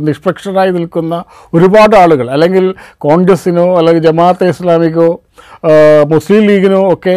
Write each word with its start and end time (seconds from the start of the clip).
നിഷ്പക്ഷരായി 0.00 0.70
നിൽക്കുന്ന 0.70 1.14
ഒരുപാട് 1.54 1.94
ആളുകൾ 1.96 2.26
അല്ലെങ്കിൽ 2.28 2.64
കോൺഗ്രസിനോ 2.98 3.64
അല്ലെങ്കിൽ 3.78 4.02
ജമാഅത്തെ 4.02 4.46
ഇസ്ലാമിക്കോ 4.48 5.06
മുസ്ലിം 6.12 6.42
ലീഗിനും 6.48 6.92
ഒക്കെ 6.92 7.14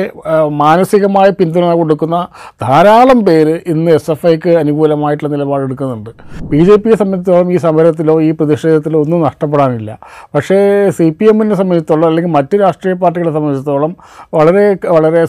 മാനസികമായ 0.63 1.29
പിന്തുണ 1.39 1.73
കൊടുക്കുന്ന 1.79 2.17
ധാരാളം 2.63 3.19
പേര് 3.27 3.55
ഇന്ന് 3.73 3.91
എസ് 3.97 4.11
എഫ് 4.11 4.27
ഐക്ക് 4.27 4.51
അനുകൂലമായിട്ടുള്ള 4.61 5.31
നിലപാടെടുക്കുന്നുണ്ട് 5.33 6.11
ബി 6.51 6.61
ജെ 6.67 6.75
പിയെ 6.83 6.95
സംബന്ധിച്ചിടത്തോളം 6.95 7.51
ഈ 7.55 7.57
സമരത്തിലോ 7.57 8.15
ഈ 8.27 8.31
പ്രതിഷേധത്തിലോ 8.31 9.01
ഒന്നും 9.05 9.21
നഷ്ടപ്പെടാനില്ല. 9.27 9.91
പക്ഷേ 10.35 10.57
സി 10.97 11.07
പി 11.19 11.25
എമ്മിനെ 11.31 11.55
സംബന്ധിച്ചിടത്തോളം 11.55 12.07
അല്ലെങ്കിൽ 12.09 12.33
മറ്റ് 12.37 12.55
രാഷ്ട്രീയ 12.63 12.95
പാർട്ടികളെ 13.03 13.33
സംബന്ധിച്ചിടത്തോളം 13.37 13.95
വളരെ 14.37 14.65
വളരെ 14.95 15.21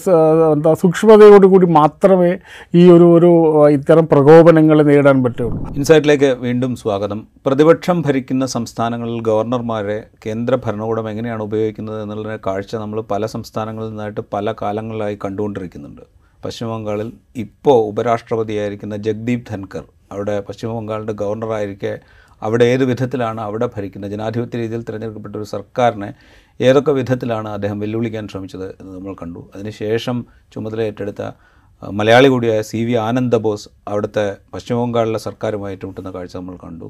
എന്താ 0.55 0.73
സൂക്ഷ്മതയോടുകൂടി 0.82 1.66
മാത്രമേ 1.80 2.32
ഈ 2.80 2.84
ഒരു 2.96 3.09
ഒരു 3.18 3.32
ഇത്തരം 3.77 4.05
പ്രകോപനങ്ങളെ 4.12 4.82
നേരിടാൻ 4.82 5.18
പറ്റുള്ളൂ. 5.25 5.59
ഇൻസൈറ്റിലേക്ക് 5.79 6.30
വീണ്ടും 6.46 6.73
സ്വാഗതം. 6.82 7.20
പ്രതിപക്ഷം 7.46 7.98
ഭരിക്കുന്ന 8.07 8.45
സംസ്ഥാനങ്ങളിൽ 8.57 9.18
ഗവർണർമാരെ 9.29 9.99
കേന്ദ്ര 10.27 10.55
ഭരണകൂടം 10.64 11.09
എങ്ങനെയാണ് 11.11 11.43
ഉപയോഗിക്കുന്നത് 11.49 11.99
എന്നുള്ളതിനെ 12.03 12.39
കാഴ്ച 12.46 12.73
നമ്മൾ 12.82 12.99
പല 13.13 13.27
സംസ്ഥാനങ്ങളിൽ 13.35 13.89
നിന്നായിട്ട് 13.93 14.23
പല 14.35 14.55
കാലങ്ങളിലായി 14.63 15.19
കണ്ടുകൊണ്ടിരിക്കുന്നുണ്ട്. 15.25 16.05
പശ്ചിമ 16.45 16.69
ബംഗാളിൽ 16.73 17.09
ഇപ്പോൾ 17.45 17.79
ഉപരാഷ്ട്രപതിയായിരിക്കുന്ന 17.91 18.96
ജഗ്ദീപ് 19.07 19.46
ധൻകർ 19.50 19.85
അവിടെ 20.13 20.35
പശ്ചിമ 20.49 20.71
ബംഗാളിന്റെ 20.79 21.14
ഗവർണറായിരിക്കെ 21.22 21.93
അവിടെ 22.43 22.64
ഏത് 22.72 22.85
വിധത്തിലാണ് 22.91 23.41
അവിടെ 23.46 23.67
ഭരിക്കുന്നത്? 23.75 24.11
ജനാധിപത്യ 24.14 24.59
രീതിയിൽ 24.63 24.83
തിരഞ്ഞെടുക്കപ്പെട്ട 24.89 25.35
ഒരു 25.36 25.46
സർക്കാരിനെ 25.55 26.11
ഏതൊക്കെ 26.61 26.93
വിധത്തിലാണ് 26.99 27.49
അദ്ദേഹം 27.57 27.79
വെല്ലുവിളിക്കാൻ 27.83 28.25
ശ്രമിച്ചത് 28.33 28.69
എന്ന് 28.81 28.93
നമ്മൾ 28.97 29.14
കണ്ടു. 29.22 29.41
അതിനുശേഷം 29.55 30.19
ചുമതല 30.53 30.81
ഏറ്റെടുത്ത 30.89 31.22
മലയാളി 31.99 32.28
കൂടിയായ 32.28 32.61
സി 32.70 32.81
വി 32.84 32.95
ആനന്ദ 33.06 33.36
ബോസ് 33.45 33.69
അവിടുത്തെ 33.89 34.25
പശ്ചിമ 34.55 34.77
ബംഗാളിലെ 34.84 35.20
സർക്കാരുമായി 35.27 35.77
ഏറ്റുമുട്ടുന്ന 35.77 36.11
കാഴ്ച 36.17 36.34
നമ്മൾ 36.36 36.56
കണ്ടു 36.64 36.89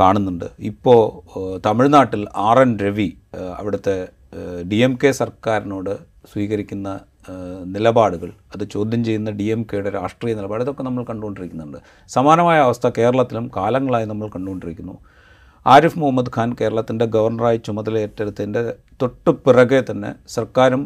കാണുന്നുണ്ട്. 0.00 0.46
ഇപ്പോൾ 0.70 1.00
തമിഴ്നാട്ടിൽ 1.66 2.22
ആർ 2.48 2.58
എൻ 2.64 2.72
രവി 2.84 3.08
അവിടുത്തെ 3.58 3.96
ഡി 4.70 4.76
എം 4.76 4.98
കെ 5.02 5.10
സർക്കാരിനോട് 5.10 5.90
സ്വീകരിക്കുന്ന 6.32 6.88
നിലപാടുകൾ 7.74 8.30
അത് 8.54 8.64
ചോദ്യം 8.64 9.04
ചെയ്യുന്ന 9.04 9.30
ഡി 9.30 9.44
എം 9.44 9.60
കെയുടെ 9.62 9.90
രാഷ്ട്രീയ 9.90 10.34
നിലപാട് 10.34 10.62
ഇതൊക്കെ 10.64 10.82
നമ്മൾ 10.82 11.04
കണ്ടുകൊണ്ടിരിക്കുന്നുണ്ട്. 11.04 11.78
സമാനമായ 12.08 12.58
അവസ്ഥ 12.58 12.86
കേരളത്തിലും 12.98 13.50
കാലങ്ങളായി 13.56 14.04
നമ്മൾ 14.04 14.28
കണ്ടുകൊണ്ടിരിക്കുന്നു. 14.28 14.94
ആരിഫ് 15.66 15.98
മുഹമ്മദ് 15.98 16.32
ഖാൻ 16.36 16.56
കേരളത്തിന്റെ 16.60 17.06
ഗവർണറായി 17.14 17.60
ചുമതലയേറ്റെടുത്തതിന്റെ 17.66 18.62
തൊട്ടു 19.02 19.30
പിറകെ 19.30 19.84
തന്നെ 19.90 20.10
സർക്കാരും 20.26 20.82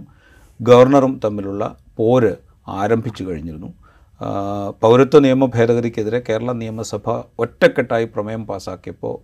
ഗവർണറും 0.61 1.21
തമ്മിലുള്ള 1.25 1.77
പോര് 1.97 2.33
ആരംഭിച്ചു 2.69 3.25
കഴിഞ്ഞിരുന്നു. 3.25 3.71
പൗരത്വ 4.83 5.19
നിയമ 5.21 5.47
ഭേദഗതിക്കെതിരെ 5.57 6.23
കേരള 6.29 6.53
നിയമസഭ 6.53 7.11
ഒറ്റക്കെട്ടായി 7.39 8.05
പ്രമേയം 8.05 8.47
പാസാക്കിയപ്പോൾ 8.47 9.17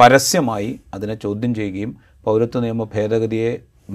പരസ്യമായി 0.00 0.80
അതിനെ 0.94 1.14
ചോദ്യം 1.14 1.54
ചെയ്യുകയും 1.54 1.90
പൗരത്വ 2.26 2.60
നിയമ 2.64 2.84
ഭേദഗതിയെ 2.94 3.50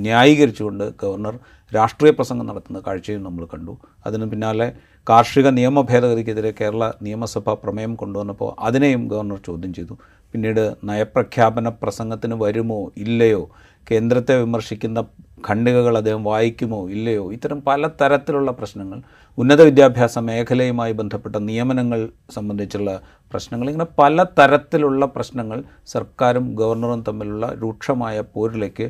ന്യായീകരിച്ചുകൊണ്ട് 0.06 0.84
ഗവർണർ 1.02 1.36
രാഷ്ട്രീയ 1.72 2.12
പ്രസംഗം 2.18 2.46
നടത്തുന്ന 2.50 2.80
കാഴ്ചയും 2.88 3.22
നമ്മൾ 3.28 3.44
കണ്ടു. 3.54 3.74
അതിന് 4.06 4.26
പിന്നാലെ 4.32 4.68
കാർഷിക 5.10 5.48
നിയമ 5.58 5.82
ഭേദഗതിക്കെതിരെ 5.82 6.52
കേരള 6.60 6.84
നിയമസഭ 7.02 7.54
പ്രമേയം 7.64 7.94
കൊണ്ടുവന്നപ്പോൾ 8.02 8.50
അതിനെയും 8.68 9.04
ഗവർണർ 9.14 9.40
ചോദ്യം 9.48 9.72
ചെയ്തു. 9.74 9.94
പിന്നീട് 10.34 10.76
നയപ്രഖ്യാപന 10.84 11.70
പ്രസംഗത്തിന് 11.70 12.36
വരുമോ 12.36 12.92
ഇല്ലയോ? 12.98 13.50
കേന്ദ്രത്തെ 13.88 14.34
വിമർശിക്കുന്ന 14.42 15.00
ഖണ്ഡികകൾ 15.48 15.98
അദ്ദേഹം 15.98 16.24
വായിക്കുമോ 16.24 16.90
ഇല്ലയോ? 16.90 17.32
ഇത്തരം 17.32 17.62
പല 17.62 17.88
തരത്തിലുള്ള 18.02 18.52
പ്രശ്നങ്ങൾ 18.52 19.02
ഉന്നത 19.38 19.62
വിദ്യാഭ്യാസ 19.62 20.20
മേഖലയുമായി 20.20 20.94
ബന്ധപ്പെട്ട 20.94 21.36
നിയമനങ്ങൾ 21.36 22.10
സംബന്ധിച്ചുള്ള 22.32 23.02
പ്രശ്നങ്ങൾ 23.32 23.68
ഇങ്ങനെ 23.70 23.88
പല 24.00 24.24
തരത്തിലുള്ള 24.40 25.06
പ്രശ്നങ്ങൾ 25.06 25.64
സർക്കാരും 25.88 26.56
ഗവർണറും 26.56 27.04
തമ്മിലുള്ള 27.08 27.48
രൂക്ഷമായ 27.62 28.24
പോരിലേക്ക് 28.36 28.88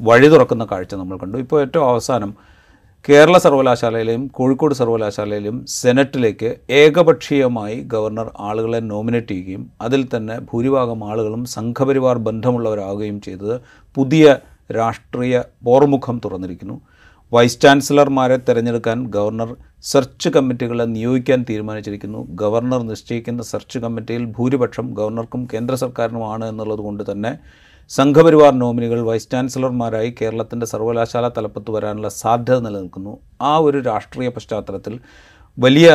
വഴി 0.00 0.28
തുറക്കുന്ന 0.28 0.64
കാഴ്ച 0.72 0.94
നമ്മൾ 0.94 1.16
കണ്ടു. 1.16 1.38
ഇപ്പോൾ 1.38 1.60
ഏറ്റവും 1.60 1.88
അവസാനം 1.88 2.32
കേരള 3.04 3.36
സർവകലാശാലയിലെയും 3.44 4.22
കോഴിക്കോട് 4.36 4.74
സർവകലാശാലയിലെയും 4.78 5.56
സെനറ്റിലേക്ക് 5.78 6.50
ഏകപക്ഷീയമായി 6.76 7.76
ഗവർണർ 7.92 8.28
ആളുകളെ 8.48 8.80
നോമിനേറ്റ് 8.92 9.28
ചെയ്യുകയും 9.32 9.64
അതിൽ 9.86 10.02
തന്നെ 10.14 10.36
ഭൂരിഭാഗം 10.50 11.00
ആളുകളും 11.10 11.42
സംഘപരിവാർ 11.54 12.18
ബന്ധമുള്ളവരാകുകയും 12.28 13.18
ചെയ്തത് 13.26 13.56
പുതിയ 13.96 14.24
രാഷ്ട്രീയ 14.78 15.42
പോർമുഖം 15.68 16.16
തുറന്നിരിക്കുന്നു. 16.24 16.76
വൈസ് 17.32 17.60
ചാൻസലർമാരെ 17.64 18.38
തിരഞ്ഞെടുക്കാൻ 18.48 18.98
ഗവർണർ 19.16 19.52
സെർച്ച് 19.90 20.28
കമ്മിറ്റികളെ 20.36 20.86
നിയോഗിക്കാൻ 20.96 21.40
തീരുമാനിച്ചിരിക്കുന്നു. 21.50 22.22
ഗവർണർ 22.42 22.82
നിശ്ചയിക്കുന്ന 22.92 23.42
സെർച്ച് 23.52 23.78
കമ്മിറ്റിയിൽ 23.84 24.24
ഭൂരിപക്ഷം 24.38 24.88
ഗവർണർക്കും 25.00 25.44
കേന്ദ്ര 25.52 25.76
സർക്കാരിനുമാണ് 25.84 26.46
എന്നുള്ളത് 26.52 26.84
കൊണ്ട് 26.88 27.04
തന്നെ 27.12 27.34
സംഘപരിവാർ 27.90 28.52
നോമിനികൾ 28.52 29.00
വൈസ് 29.00 29.30
ചാൻസലർമാരായി 29.30 30.14
കേരളത്തിന്റെ 30.20 30.66
സർവകലാശാല 30.66 31.28
തലപ്പത്ത് 31.28 31.70
വരാനുള്ള 31.70 32.08
സാധ്യത 32.08 32.58
നിലനിൽക്കുന്നു. 32.58 33.12
ആ 33.42 33.58
ഒരു 33.58 33.78
രാഷ്ട്രീയ 33.78 34.28
പശ്ചാത്തലത്തിൽ 34.28 34.94
വലിയ 35.58 35.88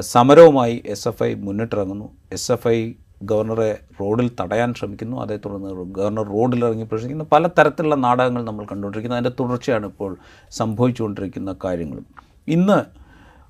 സമരവുമായി 0.00 0.82
എസ് 0.86 1.08
എഫ് 1.08 1.22
ഐ 1.22 1.34
മുന്നിട്ടിറങ്ങുന്നു. 1.34 2.06
എസ് 2.32 2.52
എഫ് 2.52 2.68
ഐ 2.68 2.78
ഗവർണറെ 3.22 3.70
റോഡിൽ 4.00 4.30
തടയാൻ 4.40 4.74
ശ്രമിക്കുന്നു. 4.74 5.16
അതേ 5.24 5.36
തുടർന്ന് 5.36 5.70
ഗവർണർ 5.98 6.26
റോഡിൽ 6.36 6.64
ഇറങ്ങി 6.64 6.84
പ്രശ്നിക്കുന്നു 6.84 7.26
പല 7.32 7.46
തരത്തിലുള്ള 7.46 7.94
നാടകങ്ങൾ 7.94 8.42
നമ്മൾ 8.44 8.64
കണ്ടുകൊണ്ടിരിക്കുന്നു. 8.64 9.16
അതിന്റെ 9.16 9.34
തുടർച്ചയാണ് 9.40 9.86
ഇപ്പോൾ 9.86 10.16
സംഭവിച്ചുകൊണ്ടിരിക്കുന്ന 10.60 11.56
കാര്യങ്ങളും. 11.64 12.06
ഇന്ന് 12.48 12.78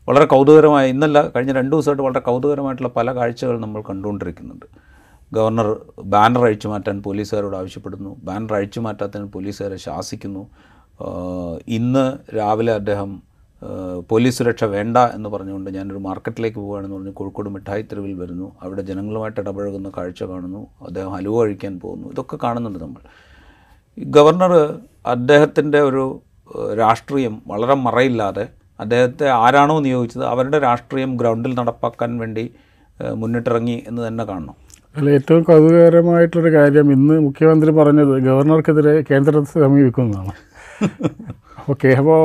വളരെ 0.09 0.25
കൗതുകരമായ 0.25 0.87
ഇന്നല്ല 0.89 1.19
കഴിഞ്ഞ 1.29 1.53
രണ്ട് 1.53 1.73
ദിവസമായിട്ട് 1.77 2.03
വളരെ 2.03 2.21
കൗതുകരമായിട്ടുള്ള 2.21 2.91
പല 2.97 3.15
കാഴ്ചകൾ 3.17 3.61
നമ്മൾ 3.61 3.81
കണ്ടുകൊണ്ടിരിക്കുന്നുണ്ട്. 3.91 4.67
ഗവർണർ 5.33 5.69
ബാനർ 6.03 6.45
അഴിച്ചു 6.45 6.69
മാറ്റാൻ 6.69 7.03
പോലീസുകാരോട് 7.03 7.57
ആവശ്യപ്പെടുന്നു. 7.57 8.17
ബാനർ 8.23 8.55
അഴിച്ചു 8.55 8.81
മാറ്റാത്തതിന് 8.81 9.33
പോലീസുകാരെ 9.33 9.77
ശാസിക്കുന്നു. 9.77 10.47
ഇന്ന് 11.69 12.37
രാവിലെ 12.37 12.73
അദ്ദേഹം 12.73 13.23
പോലീസ് 14.11 14.39
സുരക്ഷ 14.39 14.65
വേണ്ട 14.65 14.99
എന്ന് 14.99 15.29
പറഞ്ഞുകൊണ്ട് 15.29 15.71
ഞാനൊരു 15.71 15.99
മാർക്കറ്റിലേക്ക് 15.99 16.59
പോകുകയാണെന്ന് 16.59 16.97
പറഞ്ഞ് 16.97 17.13
കോഴിക്കോട് 17.13 17.49
മിഠായി 17.49 17.83
തെരുവിൽ 17.83 18.15
വരുന്നു. 18.15 18.57
അവിടെ 18.63 18.83
ജനങ്ങളുമായിട്ട് 18.83 19.41
ഇടപഴകുന്ന 19.41 19.93
കാഴ്ച 19.97 20.23
കാണുന്നു. 20.23 20.67
അദ്ദേഹം 20.87 21.13
ഹലുവ 21.13 21.45
കഴിക്കാൻ 21.45 21.81
പോകുന്നു. 21.81 22.09
ഇതൊക്കെ 22.09 22.39
കാണുന്നുണ്ട് 22.43 22.79
നമ്മൾ. 22.79 23.01
ഗവർണർ 23.99 24.79
അദ്ദേഹത്തിന്റെ 25.07 25.81
ഒരു 25.81 26.21
രാഷ്ട്രീയം 26.79 27.43
വളരെ 27.47 27.75
മറയില്ലാതെ 27.75 28.49
അദ്ദേഹത്തെ 28.81 29.29
ആരാണോ 29.29 29.81
നിയോഗിച്ചത് 29.81 30.25
അവരുടെ 30.25 30.59
രാഷ്ട്രീയം 30.59 31.17
ഗ്രൗണ്ടിൽ 31.17 31.55
നടപ്പാക്കാൻ 31.55 32.19
വേണ്ടി 32.19 32.55
മുന്നിട്ടിറങ്ങി 33.15 33.85
എന്ന് 33.87 34.09
തന്നെ 34.09 34.25
കാണണം. 34.25 34.68
അതിൽ 34.99 35.11
ഏറ്റവും 35.11 35.43
കൗതുകകരമായിട്ടൊരു 35.43 36.53
കാര്യം 36.55 36.93
ഇന്ന് 36.93 37.21
മുഖ്യമന്ത്രി 37.21 37.71
പറഞ്ഞത് 37.71 38.19
ഗവർണർക്കെതിരെ 38.19 39.05
കേന്ദ്രത്തെ 39.11 39.61
സമീപിക്കുന്നതാണ്. 39.61 40.33
ഓക്കെ 41.71 41.89
അപ്പോൾ 41.89 42.21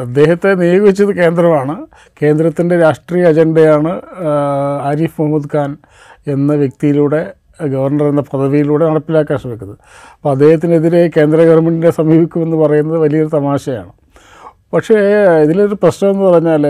അദ്ദേഹത്തെ 0.00 0.54
നിയോഗിച്ചത് 0.54 1.12
കേന്ദ്രമാണ്. 1.16 1.74
കേന്ദ്രത്തിന്റെ 2.22 2.78
രാഷ്ട്രീയ 2.78 3.24
അജണ്ടയാണ് 3.24 3.92
ആരിഫ് 4.82 5.20
മുഹമ്മദ് 5.20 5.50
ഖാൻ 5.56 5.76
എന്ന 6.26 6.54
വ്യക്തിയിലൂടെ 6.54 7.32
ഗവർണർ 7.66 8.06
എന്ന 8.08 8.20
പദവിയിലൂടെ 8.20 8.84
നടപ്പിലാക്കാൻ 8.88 9.38
ശ്രമിക്കുന്നത്. 9.38 9.78
അപ്പോൾ 10.14 10.30
അദ്ദേഹത്തിനെതിരെ 10.30 11.10
കേന്ദ്ര 11.16 11.40
ഗവൺമെന്റിനെ 11.42 11.90
സമീപിക്കുമെന്ന് 11.90 12.56
പറയുന്നത് 12.56 12.98
വലിയൊരു 12.98 13.30
തമാശയാണ്. 13.34 13.92
പക്ഷേ 14.72 14.94
ഇതിലൊരു 15.42 15.74
പ്രശ്നം 15.74 16.10
എന്ന് 16.10 16.24
പറഞ്ഞാൽ 16.24 16.66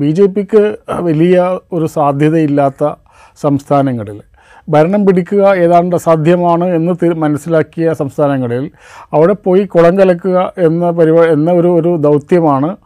ബി 0.00 0.10
ജെ 0.10 0.26
പിക്ക് 0.26 0.76
വലിയ 1.00 1.58
ഒരു 1.72 1.86
സാധ്യതയില്ലാത്ത 1.86 2.94
സംസ്ഥാനങ്ങളിൽ 3.36 4.31
ഭരണം 4.68 5.06
പിടിക്കുക 5.06 5.54
ഏതാണ്ട് 5.54 5.96
അസാധ്യമാണ് 5.96 6.64
എന്ന് 6.64 7.14
മനസ്സിലാക്കിയ 7.14 7.92
സംസ്ഥാനങ്ങളിൽ 7.92 8.70
അവിടെ 9.12 9.32
പോയി 9.32 9.64
കുളം 9.64 9.98
കലക്കുക 9.98 10.52
എന്ന 10.58 10.90
പരിപാടി 10.90 11.32
എന്ന 11.32 11.52
ഒരു 11.52 11.68
ഒരു 11.68 11.96
ദൗത്യമാണ് 11.96 12.76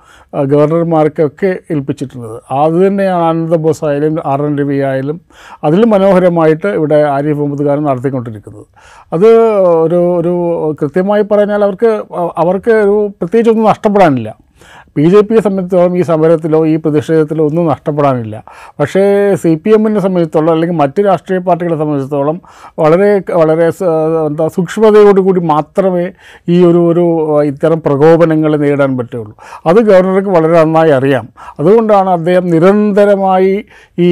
ഗവർണർമാർക്കൊക്കെ 0.44 1.58
ഏൽപ്പിച്ചിട്ടുള്ളത്. 1.70 2.40
അത് 2.50 2.86
തന്നെയാണ് 2.86 3.22
ആനന്ദ 3.24 3.56
ബോസ് 3.56 3.84
ആയാലും 3.84 4.22
ആർ 4.26 4.42
എൻ 4.42 4.58
രവി 4.58 4.78
ആയാലും 4.78 5.20
അതിലും 5.64 5.90
മനോഹരമായിട്ട് 5.90 6.66
ഇവിടെ 6.66 7.02
ആരിഫ് 7.02 7.38
മുഹമ്മദ് 7.38 7.66
ഖാൻ 7.68 7.84
നടത്തിക്കൊണ്ടിരിക്കുന്നത്. 7.84 8.66
അത് 9.12 9.28
ഒരു 9.84 10.00
ഒരു 10.18 10.34
കൃത്യമായി 10.80 11.22
പറഞ്ഞാൽ 11.22 11.64
അവർക്ക് 11.64 12.04
അവർക്ക് 12.36 12.70
ഒരു 12.70 13.12
പ്രത്യേകിച്ചൊന്നും 13.20 13.64
നഷ്ടപ്പെടാനില്ല. 13.64 14.45
ബി 14.96 15.04
ജെ 15.12 15.20
പിയെ 15.20 15.40
സംബന്ധിച്ചോളം 15.46 15.98
ഈ 15.98 16.02
സമരത്തിലോ 16.10 16.60
ഈ 16.72 16.76
പ്രതിഷേധത്തിലോ 16.76 17.46
ഒന്നും 17.48 17.66
നഷ്ടപ്പെടാനില്ല. 17.72 18.36
പക്ഷേ 18.80 19.02
സി 19.42 19.52
പി 19.64 19.70
എമ്മിനെ 19.76 20.00
സംബന്ധിച്ചിടത്തോളം 20.00 20.52
അല്ലെങ്കിൽ 20.54 20.76
മറ്റ് 20.82 21.00
രാഷ്ട്രീയ 21.06 21.40
പാർട്ടികളെ 21.48 21.76
സംബന്ധിച്ചിടത്തോളം 21.82 22.38
വളരെ 22.82 23.10
വളരെ 23.40 23.66
എന്താ 24.26 24.46
സൂക്ഷ്മതയോടുകൂടി 24.56 25.40
മാത്രമേ 25.54 26.06
ഈ 26.48 26.58
ഒരു 26.64 26.80
ഒരു 26.90 27.04
ഇത്തരം 27.50 27.80
പ്രകോപനങ്ങളെ 27.86 28.56
നേടാൻ 28.56 28.90
പറ്റുള്ളൂ. 28.98 29.34
അത് 29.66 29.78
ഗവർണർക്ക് 29.88 30.28
വളരെ 30.28 30.54
നന്നായി 30.60 30.90
അറിയാം. 30.90 31.26
അതുകൊണ്ടാണ് 31.60 32.10
അദ്ദേഹം 32.10 32.46
നിരന്തരമായി 32.50 33.54
ഈ 33.98 34.10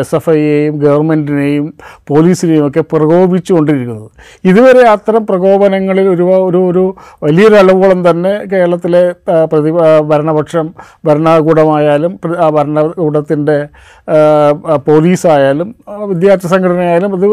എസ് 0.00 0.14
എഫ് 0.14 0.30
ഐയെയും 0.30 0.74
ഗവൺമെന്റിനെയും 0.78 1.66
പോലീസിനെയും 2.10 2.66
ഒക്കെ 2.66 2.82
പ്രകോപിച്ചുകൊണ്ടിരിക്കുന്നത് 2.92 4.10
ഇതുവരെ 4.44 4.82
അത്തരം 4.94 5.26
പ്രകോപനങ്ങളിൽ 5.26 6.08
ഒരു 6.08 6.24
ഒരു 6.48 6.60
ഒരു 6.70 6.84
വലിയൊരു 7.24 7.54
അളവോളം 7.54 8.10
തന്നെ 8.10 8.32
കേരളത്തിലെ 8.52 9.02
പ്രതി 9.44 9.70
ഭരണപക്ഷം 10.00 10.72
ഭരണകൂടമായാലും 11.04 12.18
ആ 12.38 12.48
ഭരണകൂടത്തിന്റെ 12.48 13.68
പോലീസായാലും 14.88 15.74
വിദ്യാർത്ഥി 16.08 16.48
സംഘടനയായാലും 16.48 17.10
അത് 17.16 17.26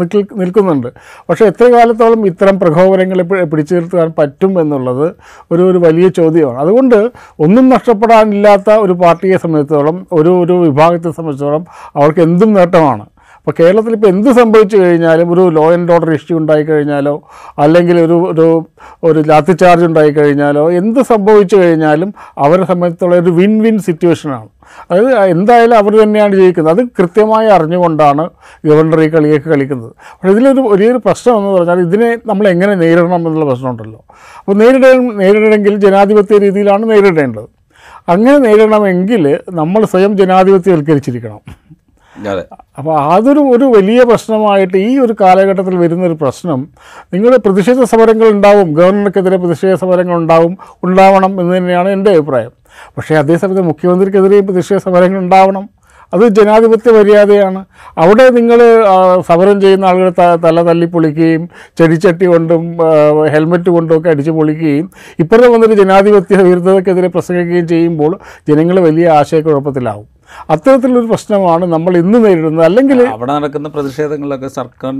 നിൽക്കിൽ 0.00 0.26
നിൽക്കുന്നുണ്ട്. 0.34 0.88
പക്ഷേ 1.28 1.46
എത്ര 1.46 1.66
കാലത്തോളം 1.72 2.26
ഇത്തരം 2.26 2.60
പ്രകോപനങ്ങളെ 2.60 3.22
പിടിച്ചു 3.22 3.74
നിർത്താൻ 3.74 4.12
പറ്റും 4.18 4.60
എന്നുള്ളത് 4.60 5.06
ഒരു 5.50 5.62
ഒരു 5.62 5.78
വലിയ 5.78 6.08
ചോദ്യമാണ്. 6.08 6.58
അതുകൊണ്ട് 6.58 7.10
ഒന്നും 7.40 7.68
നഷ്ടപ്പെടാനില്ലാത്ത 7.68 8.70
ഒരു 8.70 8.92
പാർട്ടിയെ 8.92 9.36
സംബന്ധിച്ചിടത്തോളം 9.36 10.06
ഒരു 10.12 10.28
ഒരു 10.42 10.52
വിഭാഗത്തെ 10.52 11.10
സംബന്ധിച്ചിടത്തോളം 11.10 11.66
അവർക്ക് 11.96 12.20
എന്തും 12.20 12.52
നേട്ടമാണ്. 12.52 13.06
അപ്പോൾ 13.40 13.54
കേരളത്തിൽ 13.60 13.92
ഇപ്പോൾ 13.96 14.06
എന്ത് 14.06 14.30
സംഭവിച്ചു 14.38 14.76
കഴിഞ്ഞാലും 14.76 15.28
ഒരു 15.34 15.42
ലോ 15.48 15.64
ആൻഡ് 15.74 15.92
ഓർഡർ 15.94 16.10
ഇഷ്യൂ 16.16 16.34
ഉണ്ടായിക്കഴിഞ്ഞാലോ 16.38 17.14
അല്ലെങ്കിൽ 17.64 17.96
ഒരു 18.06 18.16
ഒരു 18.32 18.46
ഒരു 19.08 19.20
ലാത്തി 19.30 19.54
ചാർജ് 19.62 19.86
ഉണ്ടായി 19.90 20.10
കഴിഞ്ഞാലോ 20.10 20.64
എന്ത് 20.80 21.00
സംഭവിച്ചു 21.12 21.56
കഴിഞ്ഞാലും 21.56 22.10
അവരെ 22.46 22.64
സംബന്ധിച്ചുള്ള 22.70 23.16
ഒരു 23.24 23.32
വിൻ 23.40 23.54
വിൻ 23.66 23.78
സിറ്റുവേഷനാണ് 23.88 24.48
അതായത് 24.90 25.30
എന്തായാലും 25.34 25.76
അവർ 25.78 25.92
തന്നെയാണ് 26.02 26.34
ജയിക്കുന്നത്. 26.40 26.72
അത് 26.74 26.82
കൃത്യമായി 26.98 27.48
അറിഞ്ഞുകൊണ്ടാണ് 27.56 28.24
ഗവർണർ 28.68 29.00
ഈ 29.06 29.08
കളിയൊക്കെ 29.14 29.48
കളിക്കുന്നത്. 29.52 29.92
പക്ഷേ 30.18 30.32
ഇതിലൊരു 30.34 30.62
വലിയൊരു 30.72 31.00
പ്രശ്നം 31.06 31.32
എന്ന് 31.38 31.50
പറഞ്ഞാൽ 31.56 31.80
ഇതിനെ 31.86 32.10
നമ്മൾ 32.30 32.44
എങ്ങനെ 32.54 32.74
നേരിടണം 32.82 33.16
എന്നുള്ള 33.20 33.46
പ്രശ്നമുണ്ടല്ലോ 33.50 34.00
അപ്പോൾ 34.40 34.56
നേരിട 34.62 34.86
നേരിടണമെങ്കിൽ 35.22 35.74
ജനാധിപത്യ 35.86 36.38
രീതിയിലാണ് 36.46 36.84
നേരിടേണ്ടത്. 36.92 37.48
അങ്ങനെ 38.12 38.38
നേരിടണമെങ്കിൽ 38.46 39.24
നമ്മൾ 39.60 39.80
സ്വയം 39.92 40.12
ജനാധിപത്യവൽക്കരിച്ചിരിക്കണം. 40.20 41.40
അപ്പോൾ 42.78 42.94
അതൊരു 43.14 43.40
ഒരു 43.40 43.64
വലിയ 43.64 44.04
പ്രശ്നമായിട്ട് 44.04 44.76
ഈ 44.76 44.98
ഒരു 44.98 45.14
കാലഘട്ടത്തിൽ 45.20 45.76
വരുന്നൊരു 45.76 46.16
പ്രശ്നം 46.22 46.68
നിങ്ങൾ 47.14 47.36
പ്രതിഷേധ 47.36 47.82
സമരങ്ങൾ 47.82 48.28
ഉണ്ടാവും 48.28 48.74
ഗവർണർക്കെതിരെ 48.74 49.36
പ്രതിഷേധ 49.36 49.74
സമരങ്ങൾ 49.74 50.16
ഉണ്ടാവും 50.16 50.58
ഉണ്ടാവണം 50.84 51.40
എന്ന് 51.40 51.56
തന്നെയാണ് 51.56 51.88
എന്റെ 51.88 52.10
അഭിപ്രായം. 52.10 52.52
പക്ഷേ 52.96 53.14
അതേസമയത്ത് 53.14 53.62
മുഖ്യമന്ത്രിക്കെതിരെയും 53.62 54.46
പ്രതിഷേധ 54.46 54.78
സമരങ്ങൾ 54.78 55.18
ഉണ്ടാവണം. 55.18 55.68
അത് 56.14 56.28
ജനാധിപത്യ 56.28 56.92
മര്യാദയാണ്. 56.92 57.64
അവിടെ 57.98 58.30
നിങ്ങൾ 58.30 58.60
സമരം 59.28 59.60
ചെയ്യുന്ന 59.60 59.84
ആളുകൾ 59.84 60.08
തല 60.44 60.62
തല്ലി 60.62 60.86
പൊളിക്കുകയും 60.86 61.48
ചെടിച്ചട്ടി 61.78 62.26
കൊണ്ടും 62.26 62.62
ഹെൽമെറ്റ് 63.34 63.70
കൊണ്ടും 63.70 63.98
ഒക്കെ 63.98 64.08
അടിച്ചു 64.10 64.30
പൊളിക്കുകയും 64.30 64.90
ഇപ്പുറത്തെ 65.18 65.48
വന്നിട്ട് 65.48 65.74
ജനാധിപത്യ 65.74 66.36
വിരുദ്ധതയ്ക്കെതിരെ 66.36 67.08
പ്രസംഗിക്കുകയും 67.08 67.68
ചെയ്യുമ്പോൾ 67.68 68.18
ജനങ്ങൾ 68.48 68.80
വലിയ 68.80 69.08
ആശയക്കുഴപ്പത്തിലാവും. 69.10 70.19
അത്തരത്തിലൊരു 70.52 71.08
പ്രശ്നമാണ് 71.12 71.64
നമ്മൾ 71.74 71.92
ഇന്ന് 72.02 72.18
നേരിടുന്നത്. 72.24 72.64
അല്ലെങ്കിൽ 72.68 72.98
അവിടെ 73.14 73.32
നടക്കുന്ന 73.36 73.68
പ്രതിഷേധങ്ങളിലൊക്കെ 73.76 74.50
സർക്കാർ 74.58 74.94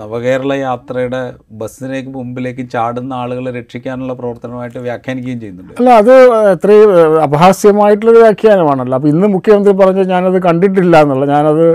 നവകേരള 0.00 0.52
യാത്രയുടെ 0.66 1.22
ബസ്സിലേക്ക് 1.60 2.10
മുമ്പിലേക്ക് 2.16 2.64
ചാടുന്ന 2.74 3.12
ആളുകളെ 3.22 3.52
രക്ഷിക്കാനുള്ള 3.58 4.12
പ്രവർത്തനമായിട്ട് 4.20 4.78
വ്യാഖ്യാനിക്കുകയും 4.88 5.40
ചെയ്യുന്നുണ്ട്. 5.42 5.74
അല്ല 5.80 5.90
അത് 6.02 6.14
അത്രയും 6.54 6.90
അപഹാസ്യമായിട്ടുള്ളൊരു 7.26 8.22
വ്യാഖ്യാനമാണല്ലോ. 8.24 8.96
അപ്പോൾ 8.98 9.10
ഇന്ന് 9.14 9.28
മുഖ്യമന്ത്രി 9.36 9.74
പറഞ്ഞ് 9.82 10.04
ഞാനത് 10.14 10.38
കണ്ടിട്ടില്ല 10.48 10.96
എന്നുള്ള 11.04 11.26
ഞാനത് 11.34 11.66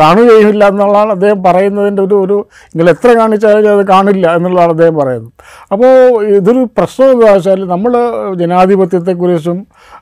കാണുകയുമില്ല 0.00 0.64
എന്നുള്ളതാണ് 0.72 1.12
അദ്ദേഹം 1.16 1.40
പറയുന്നതിന്റെ 1.48 2.02
ഒരു 2.06 2.16
ഒരു 2.24 2.36
നിങ്ങൾ 2.74 2.88
എത്ര 2.94 3.10
കാണിച്ചാലും 3.20 3.62
ഞാൻ 3.66 3.74
അത് 3.78 3.86
കാണില്ല 3.94 4.26
എന്നുള്ളതാണ് 4.38 4.72
അദ്ദേഹം 4.76 4.96
പറയുന്നത്. 5.00 5.32
അപ്പോൾ 5.74 5.92
ഇതൊരു 6.38 6.62
പ്രശ്നം 6.78 7.10
എന്താ 7.14 7.28
വെച്ചാൽ 7.34 7.60
നമ്മൾ 7.74 7.92
ജനാധിപത്യത്തെക്കുറിച്ചും 8.40 9.58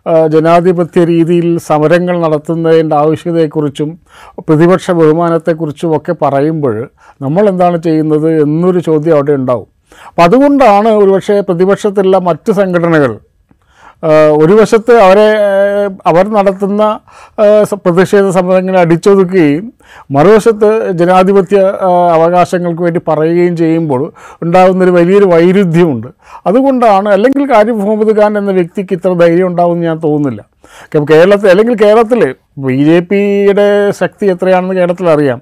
ജനാധിപത്യ 0.07 1.05
രീതിയിൽ 1.05 1.59
സമരങ്ങൾ 1.59 2.17
നടത്തുന്നതിന്റെ 2.21 2.97
ആവശ്യകതയെക്കുറിച്ചും 2.97 3.91
പ്രതിപക്ഷ 4.49 4.91
ബഹുമാനത്തെക്കുറിച്ചും 4.91 5.97
ഒക്കെ 5.97 6.15
പറയുമ്പോൾ 6.23 6.77
നമ്മൾ 7.23 7.49
എന്താണ് 7.49 7.79
ചെയ്യുന്നത് 7.83 8.31
എന്നൊരു 8.43 8.79
ചോദ്യം 8.79 9.15
അവിടെ 9.15 9.33
ഉണ്ടാവും. 9.33 9.69
അപ്പം 10.09 10.25
അതുകൊണ്ടാണ് 10.25 10.89
ഒരുപക്ഷെ 11.03 11.41
പ്രതിപക്ഷത്തുള്ള 11.41 12.17
മറ്റ് 12.29 12.53
സംഘടനകൾ 12.53 13.13
ഒരു 14.43 14.55
വശത്ത് 14.61 14.95
അവരെ 14.99 15.27
അവർ 16.07 16.25
നടത്തുന്ന 16.37 16.83
പ്രതിഷേധ 17.87 18.27
സമരങ്ങളെ 18.31 18.79
അടിച്ചൊതുക്കുകയും 18.81 19.67
മറുവശത്ത് 20.15 20.93
ജനാധിപത്യ 21.01 21.59
അവകാശങ്ങൾക്ക് 22.17 22.83
വേണ്ടി 22.83 23.01
പറയുകയും 23.09 23.57
ചെയ്യുമ്പോൾ 23.57 24.03
ഉണ്ടാകുന്നൊരു 24.45 24.91
വലിയൊരു 24.91 25.25
വൈരുദ്ധ്യമുണ്ട്. 25.25 26.09
അതുകൊണ്ടാണ് 26.47 27.09
അല്ലെങ്കിൽ 27.09 27.45
കാര്യം 27.53 27.79
മുഹമ്മദ് 27.79 28.15
ഖാൻ 28.21 28.39
എന്ന 28.39 28.53
വ്യക്തിക്ക് 28.53 28.95
ഇത്ര 28.95 29.13
ധൈര്യം 29.23 29.47
ഉണ്ടാവുമെന്ന് 29.47 29.87
ഞാൻ 29.87 29.99
തോന്നുന്നില്ല. 30.07 30.43
കേരളത്തിൽ 31.11 31.49
അല്ലെങ്കിൽ 31.51 31.75
കേരളത്തിൽ 31.83 32.21
ബി 32.65 32.77
ജെ 32.89 33.01
പിയുടെ 33.01 33.67
ശക്തി 34.01 34.25
എത്രയാണെന്ന് 34.27 34.75
കേരളത്തിൽ 34.75 35.07
അറിയാം 35.09 35.39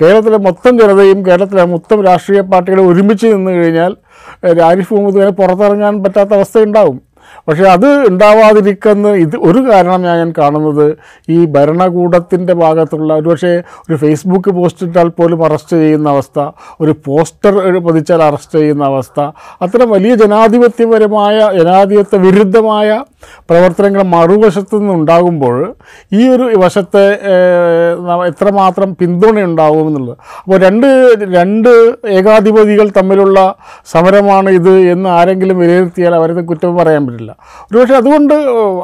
കേരളത്തിലെ 0.00 0.38
മൊത്തം 0.38 0.72
ജനതയും 0.80 1.26
കേരളത്തിലെ 1.26 1.64
മൊത്തം 1.64 2.04
രാഷ്ട്രീയ 2.04 2.40
പാർട്ടികളും 2.52 2.88
ഒരുമിച്ച് 2.88 3.26
നിന്ന് 3.26 3.50
കഴിഞ്ഞാൽ 3.50 3.92
ആരിഫ് 4.64 4.92
മുഹമ്മദ് 4.94 5.18
ഖാനെ 5.20 5.34
പുറത്തിറങ്ങാൻ 5.40 5.96
പറ്റാത്ത 6.04 6.32
അവസ്ഥ 6.34 6.58
ഉണ്ടാവും 6.58 6.98
പക്ഷേ 7.48 7.64
അത് 7.64 7.88
ഉണ്ടാവാതിരിക്കുന്ന 8.08 9.14
ഇത് 9.24 9.36
ഒരു 9.48 9.60
കാരണം 9.70 10.02
ഞാൻ 10.02 10.32
കാണുന്നത് 10.38 10.86
ഈ 11.28 11.38
ഭരണകൂടത്തിന്റെ 11.46 12.54
ഭാഗത്തുള്ള 12.54 13.12
ഒരുപക്ഷെ 13.14 13.52
ഒരു 13.88 13.96
ഫേസ്ബുക്ക് 13.96 14.50
പോസ്റ്റ് 14.50 14.86
ഇട്ടാൽ 14.86 15.08
പോലും 15.08 15.44
അറസ്റ്റ് 15.44 15.76
ചെയ്യുന്ന 15.76 16.08
അവസ്ഥ 16.08 16.38
ഒരു 16.80 16.94
പോസ്റ്റർ 17.06 17.54
പതിച്ചാൽ 17.88 18.22
അറസ്റ്റ് 18.22 18.56
ചെയ്യുന്ന 18.58 18.84
അവസ്ഥ 18.84 19.20
അത്തരം 19.64 19.88
വലിയ 19.90 20.12
ജനാധിപത്യപരമായ 20.14 21.36
ജനാധിപത്യ 21.58 22.18
വിരുദ്ധമായ 22.18 22.88
പ്രവർത്തനങ്ങൾ 23.50 24.02
മറുവശത്തു 24.14 24.76
നിന്നുണ്ടാകുമ്പോൾ 24.76 25.56
ഈ 26.12 26.22
ഒരു 26.28 26.44
വശത്തെ 26.62 27.04
എത്രമാത്രം 28.28 28.88
പിന്തുണ 29.00 29.36
ഉണ്ടാവും 29.48 29.86
എന്നുള്ളത്. 29.88 30.16
അപ്പോൾ 30.42 30.58
രണ്ട് 30.58 30.88
രണ്ട് 31.36 31.70
ഏകാധിപതികൾ 32.18 32.86
തമ്മിലുള്ള 32.98 33.38
സമരമാണ് 33.92 34.50
ഇത് 34.50 34.72
എന്ന് 34.94 35.08
ആരെങ്കിലും 35.08 35.58
വിലയിരുത്തിയാൽ 35.58 36.14
അവരത് 36.14 36.42
കുറ്റം 36.48 36.76
പറയാൻ 36.76 37.02
പറ്റില്ല. 37.06 37.21
ഒരുപക്ഷെ 37.30 37.94
അതുകൊണ്ട് 37.94 38.34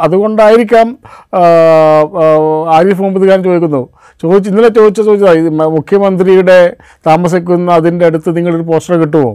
അതുകൊണ്ടായിരിക്കാം 0.06 0.88
ആരിഫ് 2.76 3.00
മുഹമ്മദ് 3.02 3.28
ഖാൻ 3.30 3.42
ചോദിക്കുന്നു. 3.42 3.82
ചോദിച്ചു 4.22 4.48
ഇന്നലെ 4.50 4.68
ചോദിച്ച 4.68 5.00
ചോദിച്ചതാണ് 5.00 5.50
മുഖ്യമന്ത്രിയുടെ 5.76 6.58
താമസിക്കുന്ന 7.06 7.70
അതിന്റെ 7.80 8.06
അടുത്ത് 8.06 8.36
നിങ്ങളൊരു 8.36 8.62
പോസ്റ്റർ 8.62 8.96
കിട്ടുമോ? 9.02 9.32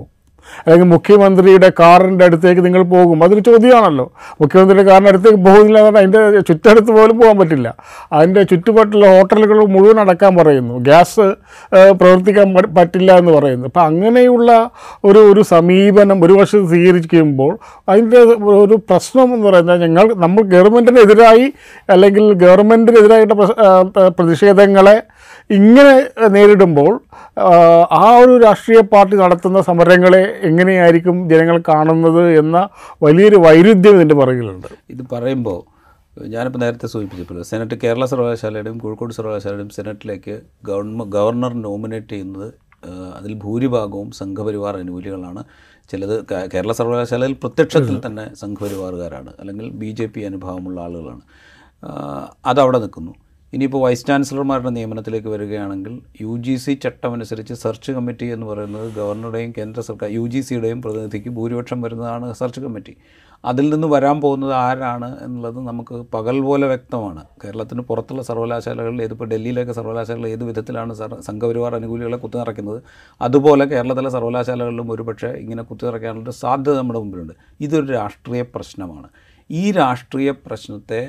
അല്ലെങ്കിൽ 0.60 0.88
മുഖ്യമന്ത്രിയുടെ 0.88 1.72
കാറിന്റെ 1.80 2.26
അടുത്തേക്ക് 2.26 2.66
നിങ്ങൾ 2.66 2.84
പോകും. 2.84 3.24
അതൊരു 3.24 3.40
ചോദ്യമാണല്ലോ. 3.40 4.12
മുഖ്യമന്ത്രിയുടെ 4.42 4.90
കാറിന്റെ 4.90 5.10
അടുത്തേക്ക് 5.10 5.38
പോകുന്നില്ല 5.38 5.78
എന്ന് 5.80 5.92
പറഞ്ഞാൽ 5.92 6.02
അതിന്റെ 6.02 6.40
ചുറ്റടുത്ത് 6.40 6.92
പോലും 6.92 7.20
പോകാൻ 7.20 7.38
പറ്റില്ല. 7.40 7.76
അതിന്റെ 8.14 8.44
ചുറ്റുപാട്ടുള്ള 8.44 9.08
ഹോട്ടലുകൾ 9.08 9.66
മുഴുവൻ 9.66 10.00
അടക്കാൻ 10.00 10.36
പറയുന്നു. 10.36 10.78
ഗ്യാസ് 10.78 11.28
പ്രവർത്തിക്കാൻ 11.92 12.56
പറ്റില്ല 12.78 13.18
എന്ന് 13.18 13.32
പറയുന്നു. 13.32 13.66
അപ്പം 13.66 13.82
അങ്ങനെയുള്ള 13.82 14.70
ഒരു 15.04 15.20
ഒരു 15.20 15.42
സമീപനം 15.42 16.26
ഒരു 16.26 16.34
വശത്ത് 16.34 16.68
സ്വീകരിക്കുമ്പോൾ 16.68 17.58
അതിന്റെ 17.90 18.18
ഒരു 18.64 18.76
പ്രശ്നം 18.90 19.34
എന്ന് 19.34 19.48
പറയുന്നത് 19.48 19.82
ഞങ്ങൾ 19.82 20.14
നമ്മൾ 20.14 20.42
ഗവൺമെന്റിനെതിരായി 20.42 21.54
അല്ലെങ്കിൽ 21.90 22.34
ഗവൺമെന്റിനെതിരായിട്ട് 22.34 23.34
പ്രതിഷേധങ്ങളെ 24.08 25.04
ഇങ്ങനെ 25.50 26.28
നേരിടുമ്പോൾ 26.28 27.00
ആ, 27.38 28.16
ഒരു 28.20 28.44
രാഷ്ട്രീയ 28.44 28.82
പാർട്ടി 28.82 29.16
നടത്തുന്ന 29.18 29.62
സമരങ്ങളെ 29.62 30.40
എങ്ങനെയായിരിക്കും 30.42 31.30
ജനങ്ങൾ 31.30 31.64
കാണുന്നത് 31.70 32.38
എന്ന 32.38 32.70
വലിയൊരു 33.04 33.36
വൈരുദ്ധ്യം 33.36 33.96
ഇതിന്റെ 33.96 34.16
പുറകിലുണ്ട്. 34.16 34.68
ഇത് 34.90 35.04
പറയുമ്പോൾ 35.12 35.60
ഞാനിപ്പോൾ 36.28 36.60
നേരത്തെ 36.60 36.88
സൂചിപ്പിച്ചപ്പോൾ 36.88 37.42
സെനറ്റ് 37.42 37.76
കേരള 37.76 38.06
സർവകലാശാലയുടെയും 38.06 38.78
കോഴിക്കോട് 38.78 39.14
സർവകലാശാലയുടെയും 39.14 39.70
സെനറ്റിലേക്ക് 39.70 40.42
ഗവൺമെന്റ് 40.64 41.14
ഗവർണർ 41.14 41.54
നോമിനേറ്റ് 41.62 42.08
ചെയ്യുന്നത് 42.08 42.54
അതിൽ 43.18 43.34
ഭൂരിഭാഗവും 43.34 44.12
സംഘപരിവാർ 44.12 44.78
അനുകൂലികളാണ്. 44.78 45.44
ചിലത് 45.92 46.26
കേരള 46.54 46.72
സർവകലാശാലയിൽ 46.72 47.34
പ്രത്യക്ഷത്തിൽ 47.34 48.02
തന്നെ 48.06 48.36
സംഘപരിവാറുകാരാണ്. 48.36 49.34
അല്ലെങ്കിൽ 49.40 49.70
ബി 49.72 49.92
ജെ 49.92 50.06
പി 50.06 50.22
അനുഭാവമുള്ള 50.22 50.82
ആളുകളാണ്. 50.82 51.22
അതവിടെ 52.46 52.80
നിൽക്കുന്നു. 52.80 53.14
ഇനിയിപ്പോൾ 53.56 53.82
വൈസ് 53.84 54.06
ചാൻസലർമാരുടെ 54.08 54.70
നിയമനത്തിലേക്ക് 54.76 55.30
വരികയാണെങ്കിൽ 55.34 55.96
യു 56.22 56.32
ജി 56.46 56.54
സി 56.56 56.74
ചട്ടമനുസരിച്ച് 56.84 57.56
സെർച്ച് 57.64 57.92
കമ്മിറ്റി 57.96 58.28
എന്ന് 58.36 58.46
പറയുന്നത് 58.52 58.88
ഗവർണറുടെയും 58.96 59.52
കേന്ദ്ര 59.58 59.82
സർക്കാർ 59.88 60.08
യു 60.16 60.24
ജി 60.34 60.40
സിയുടെയും 60.48 60.80
പ്രതിനിധിക്ക് 60.82 61.32
ഭൂരിപക്ഷം 61.36 61.82
വരുന്നതാണ് 61.86 62.28
സെർച്ച് 62.40 62.62
കമ്മിറ്റി. 62.64 62.94
അതിൽ 63.44 63.66
നിന്ന് 63.74 63.88
വരാൻ 63.88 64.18
പോകുന്നത് 64.22 64.54
ആരാണ് 64.62 65.10
എന്നുള്ളത് 65.26 65.60
നമുക്ക് 65.68 65.96
പകൽ 66.14 66.38
പോലെ 66.48 66.68
വ്യക്തമാണ്. 66.72 67.22
കേരളത്തിന് 67.44 67.84
പുറത്തുള്ള 67.90 68.24
സർവകലാശാലകളിൽ 68.30 69.02
ഏതിപ്പോൾ 69.06 69.30
ഡൽഹിയിലൊക്കെ 69.34 69.76
സർവകലാശാലകൾ 69.80 70.28
ഏത് 70.28 70.44
വിധത്തിലാണ് 70.50 70.96
സംഘപരിവാർ 71.28 71.76
അനുകൂലികളെ 71.80 72.20
കുത്തിനിറയ്ക്കുന്നത്? 72.24 72.80
അതുപോലെ 73.22 73.66
കേരളത്തിലെ 73.74 74.12
സർവകലാശാലകളിലും 74.16 74.90
ഒരുപക്ഷെ 74.96 75.32
ഇങ്ങനെ 75.44 75.66
കുത്തിനിറയ്ക്കാനുള്ള 75.72 76.34
സാധ്യത 76.44 76.76
നമ്മുടെ 76.80 77.02
മുമ്പിലുണ്ട്. 77.04 77.36
ഇതൊരു 77.68 77.88
രാഷ്ട്രീയ 78.00 78.42
പ്രശ്നമാണ്. 78.56 79.08
ഈ 79.50 79.64
രാഷ്ട്രീയ 79.82 80.32
പ്രശ്നത്തെ 80.48 81.04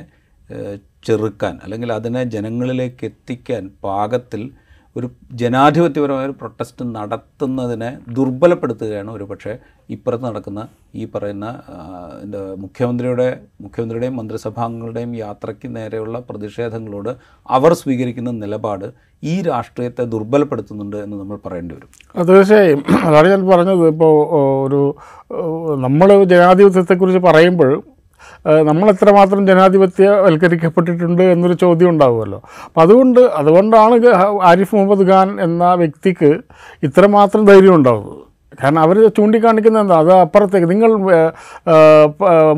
ചെറുക്കാൻ 1.05 1.59
അല്ലെങ്കിൽ 1.65 1.93
അതിനെ 1.93 2.25
ജനങ്ങളിലേക്ക് 2.25 3.05
എത്തിക്കാൻ 3.05 3.71
പാകത്തിൽ 3.85 4.51
ഒരു 4.97 5.11
ജനാധിപത്യപരമായ 5.33 6.25
ഒരു 6.25 6.33
പ്രൊട്ടസ്റ്റ് 6.33 6.85
നടത്തുന്നതിനെ 6.97 7.99
ദുർബലപ്പെടുത്തുകയാണ് 8.09 9.11
ഒരു 9.11 9.25
പക്ഷേ 9.25 9.59
ഇപ്പുറത്ത് 9.91 10.25
നടക്കുന്ന 10.25 10.69
ഈ 10.95 11.05
പറയുന്ന 11.05 11.63
മുഖ്യമന്ത്രിയുടെ 12.57 13.41
മുഖ്യമന്ത്രിയുടെയും 13.61 14.17
മന്ത്രിസഭാംഗങ്ങളുടെയും 14.17 15.17
യാത്രയ്ക്ക് 15.17 15.77
നേരെയുള്ള 15.77 16.19
പ്രതിഷേധങ്ങളോട് 16.19 17.17
അവർ 17.51 17.73
സ്വീകരിക്കുന്ന 17.73 18.31
നിലപാട് 18.31 18.93
ഈ 19.23 19.43
രാഷ്ട്രീയത്തെ 19.43 20.05
ദുർബലപ്പെടുത്തുന്നുണ്ട് 20.05 20.97
എന്ന് 20.97 21.17
നമ്മൾ 21.17 21.39
പറയേണ്ടി 21.47 21.75
വരും. 21.75 21.91
തീർച്ചയായും. 22.29 22.85
അതാണ് 23.05 23.29
ഞാൻ 23.29 23.49
പറഞ്ഞത്. 23.49 23.89
ഇപ്പോൾ 23.89 24.15
ഒരു 24.67 24.97
നമ്മൾ 25.77 26.25
ജനാധിപത്യത്തെക്കുറിച്ച് 26.25 27.19
പറയുമ്പോൾ 27.19 27.94
നമ്മൾ 28.69 28.87
എത്രമാത്രം 28.95 29.43
ജനാധിപത്യവൽക്കരിക്കപ്പെട്ടിട്ടുണ്ട് 29.51 31.23
എന്നൊരു 31.35 31.57
ചോദ്യം 31.63 31.91
ഉണ്ടാവുമല്ലോ. 31.93 32.39
അപ്പം 32.67 32.83
അതുകൊണ്ട് 32.85 33.21
അതുകൊണ്ടാണ് 33.41 33.95
ആരിഫ് 34.51 34.75
മുഹമ്മദ് 34.77 35.07
ഖാൻ 35.11 35.29
എന്ന 35.47 35.73
വ്യക്തിക്ക് 35.83 36.31
ഇത്രമാത്രം 36.89 37.45
ധൈര്യം 37.51 37.75
ഉണ്ടാവുന്നത്. 37.79 38.21
കാരണം 38.61 38.81
അവർ 38.87 38.97
ചൂണ്ടിക്കാണിക്കുന്നത് 39.17 39.83
എന്താ? 39.85 39.97
അത് 40.05 40.13
അപ്പുറത്തേക്ക് 40.25 40.69
നിങ്ങൾ 40.73 40.91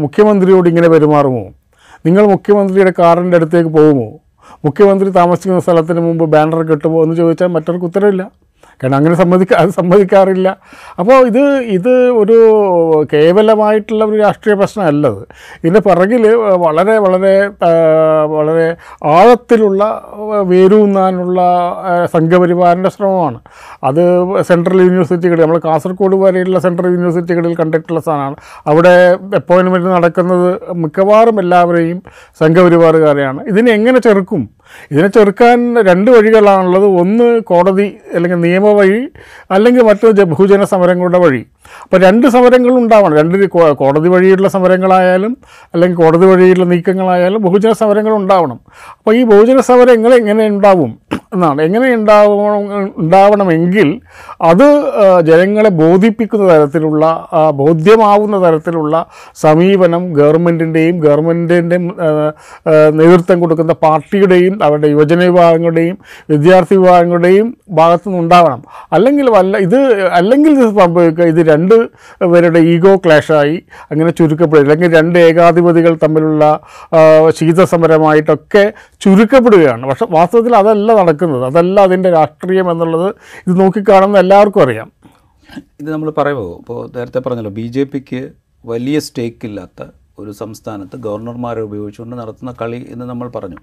മുഖ്യമന്ത്രിയോട് 0.05 0.67
ഇങ്ങനെ 0.73 0.89
പെരുമാറുമോ? 0.95 1.45
നിങ്ങൾ 2.07 2.25
മുഖ്യമന്ത്രിയുടെ 2.35 2.93
കാറിന്റെ 2.99 3.37
അടുത്തേക്ക് 3.41 3.71
പോകുമോ? 3.79 4.09
മുഖ്യമന്ത്രി 4.67 5.09
താമസിക്കുന്ന 5.21 5.61
സ്ഥലത്തിന് 5.67 6.01
മുമ്പ് 6.09 6.25
ബാനർ 6.35 6.61
കെട്ടുമോ 6.71 6.99
എന്ന് 7.05 7.17
ചോദിച്ചാൽ 7.21 7.49
മറ്റവർക്ക് 7.57 7.87
ഉത്തരവില്ല. 7.91 8.23
കാരണം 8.83 8.97
അങ്ങനെ 8.97 9.15
സമ്മതിക്കാ 9.15 9.57
അത് 9.59 9.71
സമ്മതിക്കാറില്ല. 9.71 10.57
അപ്പോൾ 10.99 11.27
ഇത് 11.27 11.43
ഇത് 11.77 12.11
ഒരു 12.11 12.37
കേവലമായിട്ടുള്ള 13.13 14.05
ഒരു 14.05 14.17
രാഷ്ട്രീയ 14.17 14.57
പ്രശ്നമല്ലത്. 14.57 15.27
ഇതിന്റെ 15.59 15.81
പിറകിൽ 15.81 16.35
വളരെ 16.35 16.99
വളരെ 16.99 17.49
വളരെ 18.27 18.77
ആഴത്തിലുള്ള 19.05 20.03
വേരൂന്നാനുള്ള 20.43 21.41
സംഘപരിവാറിന്റെ 22.13 22.91
ശ്രമമാണ്. 22.91 23.41
അത് 23.85 24.03
സെൻട്രൽ 24.43 24.81
യൂണിവേഴ്സിറ്റികളിൽ 24.83 25.43
നമ്മൾ 25.43 25.61
കാസർഗോഡ് 25.65 26.17
വരെയുള്ള 26.17 26.59
സെൻട്രൽ 26.59 26.91
യൂണിവേഴ്സിറ്റികളിൽ 26.91 27.55
കണ്ടിട്ടുള്ള 27.57 28.01
സാധനമാണ്. 28.01 28.37
അവിടെ 28.67 29.17
അപ്പോയിൻമെന്റ് 29.37 29.89
നടക്കുന്നത് 29.89 30.73
മിക്കവാറും 30.73 31.41
എല്ലാവരെയും 31.41 32.03
സംഘപരിവാറുകാരെയാണ്. 32.41 33.43
ഇതിനെ 33.45 33.73
എങ്ങനെ 33.73 33.99
ചെറുക്കും? 33.99 34.56
ഇതിനെ 34.93 35.09
ചെറുക്കാൻ 35.09 35.59
രണ്ട് 35.89 36.11
വഴികളാണുള്ളത്. 36.11 36.85
ഒന്ന് 36.85 37.41
കോടതി 37.41 37.87
അല്ലെങ്കിൽ 38.15 38.41
നിയമ 38.41 38.73
വഴി 38.73 39.01
അല്ലെങ്കിൽ 39.51 39.83
മറ്റു 39.83 40.07
ബഹുജന 40.07 40.65
സമരങ്ങളുടെ 40.65 41.19
വഴി. 41.19 41.43
അപ്പോൾ 41.83 42.01
രണ്ട് 42.01 42.27
സമരങ്ങളും 42.27 42.79
ഉണ്ടാവണം. 42.79 43.17
രണ്ട് 43.17 43.47
കോടതി 43.83 44.09
വഴിയുള്ള 44.09 44.49
സമരങ്ങളായാലും 44.49 45.37
അല്ലെങ്കിൽ 45.75 45.99
കോടതി 45.99 46.27
വഴിയുള്ള 46.27 46.65
നീക്കങ്ങളായാലും 46.65 47.43
ബഹുജന 47.43 47.73
സമരങ്ങൾ 47.73 48.15
ഉണ്ടാവണം. 48.15 48.61
അപ്പോൾ 48.99 49.15
ഈ 49.17 49.23
ബഹുജന 49.23 49.61
സമരങ്ങൾ 49.61 50.15
എങ്ങനെ 50.15 50.47
ഉണ്ടാവും? 50.49 50.93
എന്നാണ്. 51.35 51.59
എങ്ങനെ 51.63 51.87
ഉണ്ടാവണം 51.95 52.65
ഉണ്ടാവണമെങ്കിൽ 53.03 53.89
അത് 54.51 54.67
ജനങ്ങളെ 55.29 55.71
ബോധിപ്പിക്കുന്ന 55.83 56.45
തരത്തിലുള്ള 56.53 57.05
ബോധ്യമാവുന്ന 57.61 58.37
തരത്തിലുള്ള 58.47 58.95
സമീപനം 59.45 60.03
ഗവൺമെന്റിന്റെയും 60.19 60.97
ഗവൺമെന്റിന്റെ 61.07 61.79
നേതൃത്വം 63.01 63.41
കൊടുക്കുന്ന 63.41 63.73
പാർട്ടിയുടെയും 63.87 64.55
അവരുടെ 64.67 64.89
യുവജന 64.89 65.21
വിഭാഗങ്ങളുടെയും 65.25 65.99
വിദ്യാർത്ഥി 66.31 66.75
വിഭാഗങ്ങളുടെയും 66.75 67.57
ഭാഗത്തു 67.71 68.09
നിന്നുണ്ടാവണം 68.09 68.63
അല്ലെങ്കിൽ 68.93 69.27
വല്ല 69.31 69.57
ഇത് 69.67 69.79
അല്ലെങ്കിൽ 70.21 70.53
ഇത് 70.59 70.69
സംഭവിക്കുക 70.81 71.25
ഇത് 71.25 71.41
രണ്ട് 71.51 71.75
പേരുടെ 72.33 72.59
ഈഗോ 72.59 72.93
ക്ലാഷായി 72.97 73.57
അങ്ങനെ 73.91 74.11
ചുരുക്കപ്പെടുക 74.11 74.65
അല്ലെങ്കിൽ 74.65 74.93
രണ്ട് 74.99 75.19
ഏകാധിപതികൾ 75.19 75.95
തമ്മിലുള്ള 76.05 76.61
ശീതസമരമായിട്ടൊക്കെ 77.39 78.73
ചുരുക്കപ്പെടുകയാണ്. 79.05 79.87
പക്ഷെ 79.89 80.07
വാസ്തവത്തിൽ 80.11 80.57
അതല്ല 80.57 80.89
നടക്കുന്നത്. 80.93 81.15
അതല്ല 81.25 81.81
അതിന്റെ 81.81 82.11
രാഷ്ട്രീയം 82.11 82.71
എന്നുള്ളത് 82.71 83.15
ഇത് 83.47 83.61
നോക്കിക്കാണുന്ന 83.61 84.19
എല്ലാവർക്കും 84.19 84.63
അറിയാം. 84.63 84.93
ഇത് 85.81 85.93
നമ്മൾ 85.93 86.11
പറയുമോ 86.11 86.57
ഇപ്പോൾ 86.59 86.91
നേരത്തെ 86.97 87.19
പറഞ്ഞല്ലോ 87.19 87.51
ബി 87.51 87.67
ജെ 87.67 87.85
പിക്ക് 87.85 88.31
വലിയ 88.67 88.99
സ്റ്റേക്ക് 88.99 89.47
ഇല്ലാത്ത 89.47 89.89
ഒരു 90.19 90.31
സംസ്ഥാനത്ത് 90.31 90.97
ഗവർണർമാരെ 90.97 91.61
ഉപയോഗിച്ചുകൊണ്ട് 91.61 92.17
നടത്തുന്ന 92.17 92.55
കളി 92.63 92.87
എന്ന് 92.91 93.05
നമ്മൾ 93.05 93.29
പറഞ്ഞു. 93.29 93.57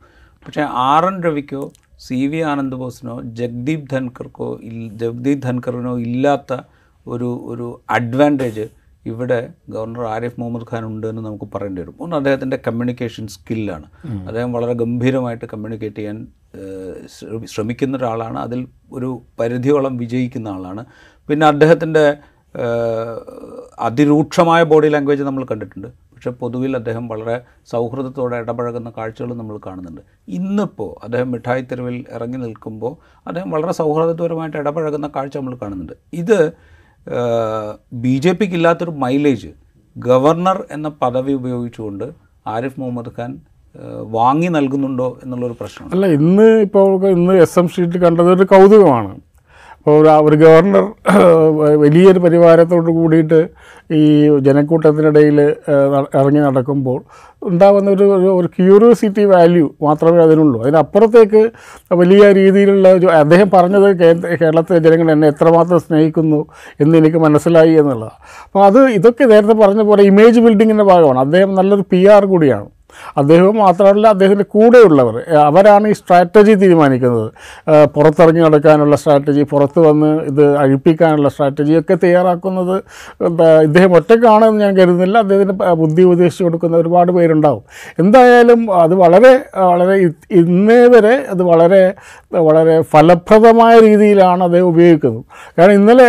പക്ഷേ 0.46 0.62
ആർ 0.62 1.06
എൻ 1.06 1.24
രവിക്കോ 1.24 1.72
സി 2.00 2.28
വി 2.28 2.38
ആനന്ദ് 2.38 2.78
ബോസിനോ 2.78 3.22
ജഗ്ദീപ് 3.22 3.90
ധൻഖർക്കോ 3.90 4.60
ഇൽ- 4.64 4.98
ജഗ്ദീപ് 4.98 5.42
ധൻഖറിനോ 5.42 6.00
ഇല്ലാത്ത 6.00 6.58
ഒരു 7.08 7.46
ഒരു 7.46 7.82
അഡ്വാന്റേജ് 7.90 8.68
ഇവിടെ 9.06 9.50
ഗവർണർ 9.70 10.02
ആരിഫ് 10.02 10.40
മുഹമ്മദ് 10.40 10.64
ഖാൻ 10.74 10.86
ഉണ്ട് 10.86 11.08
എന്ന് 11.08 11.22
നമുക്ക് 11.22 11.46
പറയേണ്ടി 11.56 11.82
വരും. 11.82 11.96
ഒന്ന് 12.00 12.16
അദ്ദേഹത്തിന്റെ 12.16 12.58
കമ്മ്യൂണിക്കേഷൻ 12.68 13.28
സ്കില്ലാണ്. 13.28 13.84
അദ്ദേഹം 14.28 14.54
വളരെ 14.54 14.74
ഗംഭീരമായിട്ട് 14.74 15.46
കമ്മ്യൂണിക്കേറ്റ് 15.46 15.96
ചെയ്യാൻ 15.96 16.28
ശ്രമിക്കുന്ന 17.46 17.98
ഒരാളാണ്. 17.98 18.40
അതിൽ 18.40 18.68
ഒരു 18.92 19.22
പരിധിയോളം 19.40 19.98
വിജയിക്കുന്ന 19.98 20.48
ആളാണ്. 20.48 20.86
പിന്നെ 21.30 21.46
അദ്ദേഹത്തിന്റെ 21.48 22.18
അതിരൂക്ഷമായ 23.80 24.64
ബോഡി 24.64 24.88
ലാംഗ്വേജ് 24.88 25.24
നമ്മൾ 25.24 25.46
കണ്ടിട്ടുണ്ട്. 25.52 25.88
പക്ഷേ 25.88 26.30
പൊതുവിൽ 26.30 26.76
അദ്ദേഹം 26.76 27.08
വളരെ 27.08 27.42
സൗഹൃദത്തോടെ 27.68 28.36
ഇടപഴകുന്ന 28.36 28.90
കാഴ്ചകൾ 28.98 29.34
നമ്മൾ 29.34 29.60
കാണുന്നുണ്ട്. 29.66 30.02
ഇന്നിപ്പോൾ 30.28 30.92
അദ്ദേഹം 31.04 31.32
മിഠായി 31.32 31.62
തെരുവിൽ 31.62 32.06
ഇറങ്ങി 32.10 32.38
നിൽക്കുമ്പോൾ 32.38 32.94
അദ്ദേഹം 33.28 33.52
വളരെ 33.52 33.72
സൗഹൃദപരമായിട്ട് 33.72 34.58
ഇടപഴകുന്ന 34.58 35.08
കാഴ്ച 35.16 35.38
നമ്മൾ 35.38 35.58
കാണുന്നുണ്ട്. 35.62 35.94
ഇത് 36.14 36.54
ബി 37.94 38.18
ജെ 38.18 38.32
പിക്ക് 38.32 38.54
ഇല്ലാത്തൊരു 38.54 38.92
മൈലേജ് 38.92 39.52
ഗവർണർ 39.98 40.68
എന്ന 40.72 40.90
പദവി 40.90 41.34
ഉപയോഗിച്ചുകൊണ്ട് 41.34 42.06
ആരിഫ് 42.48 42.80
മുഹമ്മദ് 42.80 43.12
ഖാൻ 43.20 43.42
വാങ്ങി 44.02 44.48
നൽകുന്നുണ്ടോ 44.48 45.18
എന്നുള്ളൊരു 45.24 45.56
പ്രശ്നം 45.60 45.90
അല്ല 45.94 46.06
ഇന്ന് 46.06 46.62
ഇപ്പോൾ 46.62 47.08
ഇന്ന് 47.08 47.34
എസ് 47.34 47.60
എം 47.60 47.68
സ്ട്രീറ്റ് 47.68 47.98
കണ്ടത് 47.98 48.32
ഒരു 48.32 48.44
കൗതുകമാണ്. 48.44 49.16
അപ്പോൾ 49.78 50.10
ഒരു 50.10 50.36
ഗവർണർ 50.36 50.94
വലിയൊരു 51.76 52.20
പരിവാരത്തോട് 52.20 52.92
കൂടിയിട്ട് 52.92 53.50
ഈ 53.94 54.38
ജനക്കൂട്ടത്തിനിടയിൽ 54.40 55.42
ഇറങ്ങി 56.16 56.40
നടക്കുമ്പോൾ 56.40 57.04
ഉണ്ടാകുന്ന 57.44 57.90
ഒരു 57.90 58.04
ഒരു- 58.38 58.50
ക്യൂരിയോസിറ്റി 58.50 59.24
വാല്യൂ 59.24 59.70
മാത്രമേ 59.82 60.24
അതിനുള്ളൂ. 60.24 60.64
അതിനപ്പുറത്തേക്ക് 60.64 61.52
വലിയ 61.94 62.32
രീതിയിലുള്ള 62.32 63.10
അദ്ദേഹം 63.10 63.50
പറഞ്ഞത് 63.54 63.98
കേരളത്തിലെ 63.98 64.80
ജനങ്ങൾ 64.80 65.12
എന്നെ 65.12 65.28
എത്രമാത്രം 65.28 65.80
സ്നേഹിക്കുന്നു 65.80 66.46
എന്ന് 66.80 66.98
എനിക്ക് 66.98 67.18
മനസ്സിലായി 67.18 67.72
എന്നുള്ളതാണ്. 67.72 68.18
അപ്പോൾ 68.46 68.66
അത് 68.66 68.82
ഇതൊക്കെ 68.82 69.24
നേരത്തെ 69.24 69.54
പറഞ്ഞ 69.54 69.82
പോലെ 69.82 70.04
ഇമേജ് 70.04 70.40
ബിൽഡിങ്ങിന്റെ 70.40 70.84
ഭാഗമാണ്. 70.84 71.20
അദ്ദേഹം 71.20 71.56
നല്ലൊരു 71.56 71.84
പി 71.92 72.08
ആർ 72.08 72.26
കൂടിയാണ്. 72.26 72.66
അദ്ദേഹവും 73.22 73.58
മാത്രമല്ല 73.64 74.06
അദ്ദേഹത്തിന്റെ 74.16 74.48
കൂടെയുള്ളവർ. 74.56 75.16
അവരാണ് 75.50 75.88
ഈ 75.88 75.96
സ്ട്രാറ്റജി 76.00 76.54
തീരുമാനിക്കുന്നത്. 76.64 77.28
പുറത്തിറങ്ങി 77.96 78.42
നടക്കാനുള്ള 78.48 78.96
സ്ട്രാറ്റജി 79.02 79.44
പുറത്ത് 79.54 79.80
വന്ന് 79.88 80.12
ഇത് 80.32 80.44
അഴിപ്പിക്കാനുള്ള 80.64 81.30
സ്ട്രാറ്റജിയൊക്കെ 81.36 81.98
തയ്യാറാക്കുന്നത് 82.04 82.76
ഇദ്ദേഹം 83.68 83.92
ഒറ്റക്കാണെന്ന് 83.98 84.62
ഞാൻ 84.66 84.74
കരുതുന്നില്ല. 84.80 85.18
അദ്ദേഹത്തിന് 85.26 85.56
ബുദ്ധി 85.84 86.02
ഉപദേശിച്ച് 86.10 86.44
കൊടുക്കുന്ന 86.44 86.78
ഒരുപാട് 86.84 87.12
പേരുണ്ടാവും. 87.12 87.64
എന്തായാലും 88.04 88.62
അത് 88.84 88.96
വളരെ 89.04 89.34
വളരെ 89.72 89.96
ഇന്നേ 90.42 90.82
വരെ 90.96 91.16
അത് 91.34 91.44
വളരെ 91.52 91.84
വളരെ 92.48 92.76
ഫലപ്രദമായ 92.94 93.74
രീതിയിലാണ് 93.80 94.42
അദ്ദേഹം 94.44 94.68
ഉപയോഗിക്കുന്നത്. 94.74 95.24
കാരണം 95.58 95.76
ഇന്നലെ 95.80 96.08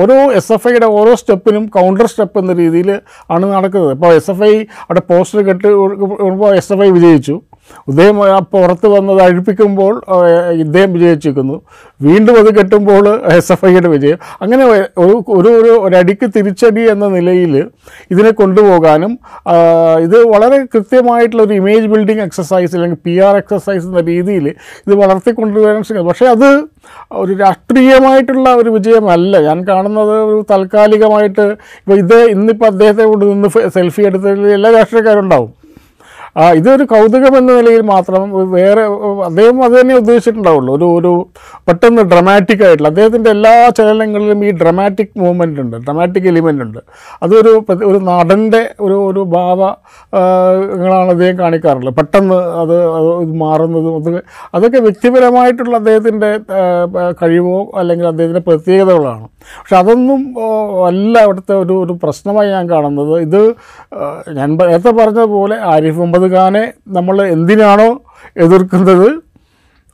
ഓരോ 0.00 0.16
എസ് 0.38 0.52
എഫ് 0.52 0.68
ഐയുടെ 0.68 0.88
ഓരോ 0.98 1.12
സ്റ്റെപ്പിനും 1.20 1.64
കൗണ്ടർ 1.76 2.06
സ്റ്റെപ്പ് 2.12 2.38
എന്ന 2.42 2.52
രീതിയിൽ 2.62 2.90
ആണ് 3.34 3.44
നടക്കുന്നത്. 3.52 3.92
ഇപ്പോൾ 3.96 4.12
എസ് 4.20 4.30
എഫ് 4.32 4.44
ഐ 4.50 4.54
അവിടെ 4.86 5.02
പോസ്റ്റർ 5.10 5.40
കെട്ട് 5.48 5.68
കൊടുക്കുമ്പോൾ 6.06 6.56
എസ് 6.56 6.72
എഫ് 6.72 6.82
ഐ 6.82 6.90
വിജയിച്ചു. 6.90 7.40
ഇദ്ദേഹം 7.88 8.16
പുറത്ത് 8.52 8.86
വന്നത് 8.86 9.22
അഴിപ്പിക്കുമ്പോൾ 9.22 10.02
ഇദ്ദേഹം 10.50 10.92
വിജയിച്ചിരിക്കുന്നു. 10.92 11.62
വീണ്ടും 12.02 12.38
അത് 12.38 12.58
കെട്ടുമ്പോൾ 12.58 13.24
എസ് 13.24 13.52
എഫ് 13.52 13.66
ഐയുടെ 13.66 13.88
വിജയം. 13.88 14.18
അങ്ങനെ 14.42 14.64
ഒരു 14.98 15.24
ഒരു 15.28 15.48
ഒരു 15.48 15.70
ഒരടിക്ക് 15.86 16.26
തിരിച്ചടി 16.36 16.90
എന്ന 16.90 17.08
നിലയിൽ 17.08 17.64
ഇതിനെ 18.10 18.30
കൊണ്ടുപോകാനും 18.30 19.18
ഇത് 20.00 20.24
വളരെ 20.24 20.58
കൃത്യമായിട്ടുള്ള 20.64 21.42
ഒരു 21.42 21.54
ഇമേജ് 21.54 21.86
ബിൽഡിംഗ് 21.86 22.22
എക്സസൈസ് 22.22 22.74
അല്ലെങ്കിൽ 22.74 22.96
പി 23.06 23.18
ആർ 23.18 23.36
എക്സസൈസ് 23.36 23.86
എന്ന 23.86 24.00
രീതിയിൽ 24.00 24.48
ഇത് 24.86 24.94
വളർത്തിക്കൊണ്ടുവരാൻ 24.94 25.82
ശ്രമിക്കുന്നത് 25.82 26.08
പക്ഷേ 26.08 26.26
അത് 26.26 26.48
ഒരു 27.12 27.32
രാഷ്ട്രീയമായിട്ടുള്ള 27.32 28.54
ഒരു 28.54 28.70
വിജയമല്ല. 28.70 29.40
ഞാൻ 29.40 29.64
കാണുന്നത് 29.68 30.22
ഒരു 30.22 30.46
താൽക്കാലികമായിട്ട് 30.50 31.40
ഇപ്പോൾ 31.80 31.98
ഇത് 31.98 32.18
ഇന്നിപ്പോൾ 32.24 32.66
അദ്ദേഹത്തെ 32.66 33.04
കൊണ്ട് 33.04 33.24
നിന്ന് 33.24 33.48
സെൽഫി 33.48 34.02
എടുത്തതിൽ 34.02 34.46
എല്ലാ 34.52 34.70
രാഷ്ട്രീയക്കാരും 34.70 35.20
ഉണ്ടാവും. 35.20 35.52
ആ, 35.60 35.63
ഇതൊരു 36.36 36.84
കൗതുകം 36.92 37.34
എന്ന 37.38 37.50
നിലയിൽ 37.56 37.82
മാത്രം 37.90 38.22
വേറെ 38.54 38.84
അദ്ദേഹം 39.26 39.58
അത് 39.64 39.74
തന്നെ 39.80 39.94
ഉദ്ദേശിച്ചിട്ടുണ്ടാവുള്ളൂ. 40.00 40.70
ഒരു 40.76 40.86
ഒരു 40.98 41.12
പെട്ടെന്ന് 41.68 42.02
ഡ്രമാറ്റിക് 42.12 42.64
ആയിട്ടുള്ള 42.66 42.88
അദ്ദേഹത്തിന്റെ 42.92 43.30
എല്ലാ 43.30 43.52
ചലനങ്ങളിലും 43.78 44.40
ഈ 44.48 44.50
ഡ്രമാറ്റിക് 44.62 45.12
മൂവ്മെന്റ് 45.22 45.60
ഉണ്ട് 45.60 45.76
ഡ്രമാറ്റിക് 45.86 46.26
എലിമെന്റ് 46.32 46.64
ഉണ്ട്. 46.66 46.80
അതൊരു 47.22 47.52
ഒരു 47.90 47.98
നടന്റെ 48.10 48.62
ഒരു 48.80 48.96
ഒരു 49.10 49.22
ഭാവങ്ങളാണ് 49.36 51.10
അദ്ദേഹം 51.14 51.38
കാണിക്കാറുള്ളത്. 51.38 51.96
പെട്ടെന്ന് 52.00 52.38
അത് 52.62 52.76
മാറുന്നതും 53.44 53.96
അത് 54.00 54.10
അതൊക്കെ 54.54 54.78
വ്യക്തിപരമായിട്ടുള്ള 54.78 55.74
അദ്ദേഹത്തിന്റെ 55.82 56.32
കഴിവോ 57.22 57.58
അല്ലെങ്കിൽ 57.82 58.08
അദ്ദേഹത്തിന്റെ 58.12 58.44
പ്രത്യേകതകളാണ്. 58.50 59.26
പക്ഷെ 59.60 59.76
അതൊന്നും 59.76 60.20
അല്ല 60.88 61.14
അവിടുത്തെ 61.24 61.54
ഒരു 61.62 61.74
ഒരു 61.84 61.94
പ്രശ്നമായി 62.02 62.50
ഞാൻ 62.50 62.64
കാണുന്നത്. 62.70 63.14
ഇത് 63.26 63.40
ഞാൻ 64.38 64.48
നേരത്തെ 64.60 64.92
പറഞ്ഞതുപോലെ 65.00 65.56
ആരിഫ് 65.72 65.98
മുഹമ്മദ് 65.98 66.23
ഖാനെ 66.32 66.64
നമ്മൾ 66.96 67.16
എന്തിനാണോ 67.34 67.88
എതിർക്കുന്നത്? 68.44 69.08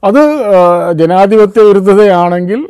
അത് 0.03 0.23
ജനാധിപത്യ 1.01 1.63
വിരുദ്ധതയാണെങ്കിൽ 1.69 2.61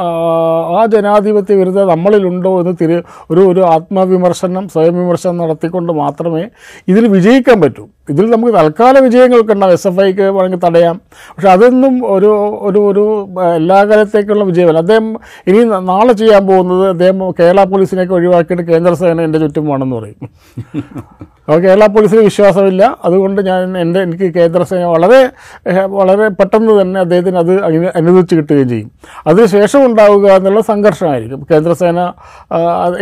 ആ, 0.00 0.86
ജനാധിപത്യ 0.86 1.54
വിരുദ്ധ 1.54 1.80
നമ്മളിലുണ്ടോ 1.80 2.60
എന്ന് 2.60 2.72
തിരി 2.80 3.02
ഒരു 3.30 3.40
ഒരു 3.40 3.60
ആത്മവിമർശനം 3.60 4.68
സ്വയം 4.68 4.94
വിമർശനം 4.94 5.36
നടത്തിക്കൊണ്ട് 5.36 5.92
മാത്രമേ 5.92 6.48
ഇതിൽ 6.88 7.08
വിജയിക്കാൻ 7.08 7.60
പറ്റൂ. 7.60 7.88
ഇതിൽ 8.10 8.30
നമുക്ക് 8.30 8.54
തൽക്കാല 8.54 8.98
വിജയങ്ങൾക്ക് 8.98 9.52
ഉണ്ടാവും. 9.52 9.72
എസ് 9.72 9.88
എഫ് 9.88 10.00
ഐക്ക് 10.00 10.22
വേണമെങ്കിൽ 10.22 10.66
തടയാം. 10.66 11.00
പക്ഷെ 11.12 11.48
അതൊന്നും 11.48 12.12
ഒരു 12.12 12.26
ഒരു 12.60 12.78
ഒരു 12.78 13.28
എല്ലാ 13.54 13.84
കാലത്തേക്കുള്ള 13.84 14.44
വിജയമല്ല. 14.44 14.78
അദ്ദേഹം 14.78 15.16
ഇനി 15.46 15.58
നാളെ 15.64 16.12
ചെയ്യാൻ 16.12 16.46
പോകുന്നത് 16.46 16.88
അദ്ദേഹം 16.88 17.30
കേരള 17.30 17.64
പോലീസിനെയൊക്കെ 17.64 18.14
ഒഴിവാക്കിയിട്ട് 18.14 18.62
കേന്ദ്ര 18.62 18.94
സേന 18.94 19.20
എന്റെ 19.20 19.38
ചുറ്റും 19.38 19.66
വേണമെന്ന് 19.66 19.96
പറയും. 19.96 20.30
അപ്പോൾ 21.46 21.58
കേരള 21.58 21.86
പോലീസിന് 21.86 22.20
വിശ്വാസമില്ല. 22.20 22.96
അതുകൊണ്ട് 23.04 23.42
ഞാൻ 23.42 23.78
എന്റെ 23.78 24.00
എനിക്ക് 24.00 24.34
കേന്ദ്ര 24.34 24.62
സേന 24.62 24.84
വളരെ 24.84 25.30
വളരെ 25.86 26.28
പെട്ടെന്ന് 26.28 26.82
തന്നെ 26.82 27.00
അദ്ദേഹത്തിന് 27.00 27.38
അത് 27.38 27.64
അനു- 27.64 27.92
അനുവദിച്ച് 27.96 28.34
കിട്ടുകയും 28.34 28.68
ചെയ്യും. 28.68 28.90
അതിനുശേഷം 29.26 29.84
ഉണ്ടാവുക 29.88 30.26
എന്നുള്ള 30.38 30.60
സംഘർഷമായിരിക്കും. 30.70 31.40
കേന്ദ്രസേന 31.50 32.00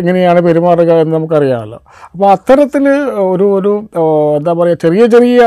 എങ്ങനെയാണ് 0.01 0.41
പെരുമാറുക 0.47 0.91
എന്ന് 1.03 1.15
നമുക്കറിയാമല്ലോ. 1.17 1.79
അപ്പോൾ 2.13 2.27
അത്തരത്തിൽ 2.33 2.87
ഒരു 3.33 3.47
ഒരു 3.59 3.73
എന്താ 4.39 4.53
പറയുക 4.53 4.79
ചെറിയ 4.85 5.07
ചെറിയ 5.07 5.41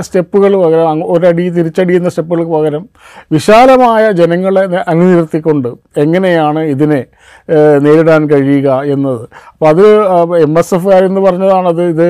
സ്റ്റെപ്പുകൾ 0.00 0.52
പകരം 0.64 1.02
ഒരടി 1.12 1.46
തിരിച്ചടിയുന്ന 1.48 2.08
സ്റ്റെപ്പുകൾക്ക് 2.08 2.52
പകരം 2.52 2.84
വിശാലമായ 3.32 4.04
ജനങ്ങളെ 4.20 4.64
അണിനിർത്തിക്കൊണ്ട് 4.92 5.70
എങ്ങനെയാണ് 6.04 6.60
ഇതിനെ 6.74 7.00
നേരിടാൻ 7.84 8.22
കഴിയുക 8.30 8.68
എന്നത്. 8.94 9.24
അപ്പോൾ 9.52 9.68
അത് 9.68 9.84
എം 10.46 10.54
എസ് 10.58 10.74
എഫ് 10.74 10.90
എന്ന് 11.08 11.20
പറഞ്ഞതാണത് 11.20 11.82
ഇത് 11.94 12.06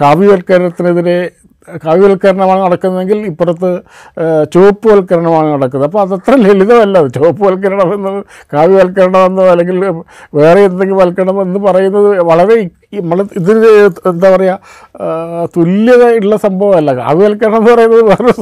കാവ്യവൽക്കരണത്തിനെതിരെ 0.00 1.18
കാവ്യവൽക്കരണമാണ് 1.84 2.62
നടക്കുന്നതെങ്കിൽ 2.62 3.18
ഇപ്പുറത്ത് 3.18 3.70
ചുവപ്പുവൽക്കരണമാണ് 4.54 5.52
നടക്കുന്നത്. 5.52 5.88
അപ്പോൾ 5.88 6.00
അതത്ര 6.00 6.34
ലളിതമല്ല. 6.36 6.98
അത് 6.98 7.14
ചുവപ്പുവൽക്കരണം 7.14 7.94
എന്ന് 7.94 8.22
കാവ്യവൽക്കരണമെന്നോ 8.52 9.42
അല്ലെങ്കിൽ 9.42 9.78
വേറെ 10.34 10.60
എന്തെങ്കിലും 10.60 10.96
വൽക്കരണം 10.96 11.42
എന്ന് 11.42 11.58
പറയുന്നത് 11.58 12.20
വളരെ 12.20 12.56
നമ്മൾ 12.94 13.22
ഇതിന് 13.36 13.68
എന്താ 14.06 14.30
പറയുക 14.36 14.58
ആ, 15.00 15.06
തുല്യത 15.56 16.04
ഉള്ള 16.16 16.36
സംഭവമല്ല. 16.36 16.94
കാവ്യവൽക്കരണം 16.94 17.56
എന്ന് 17.56 17.72
പറയുന്നത് 17.72 18.04
വേറെ 18.04 18.32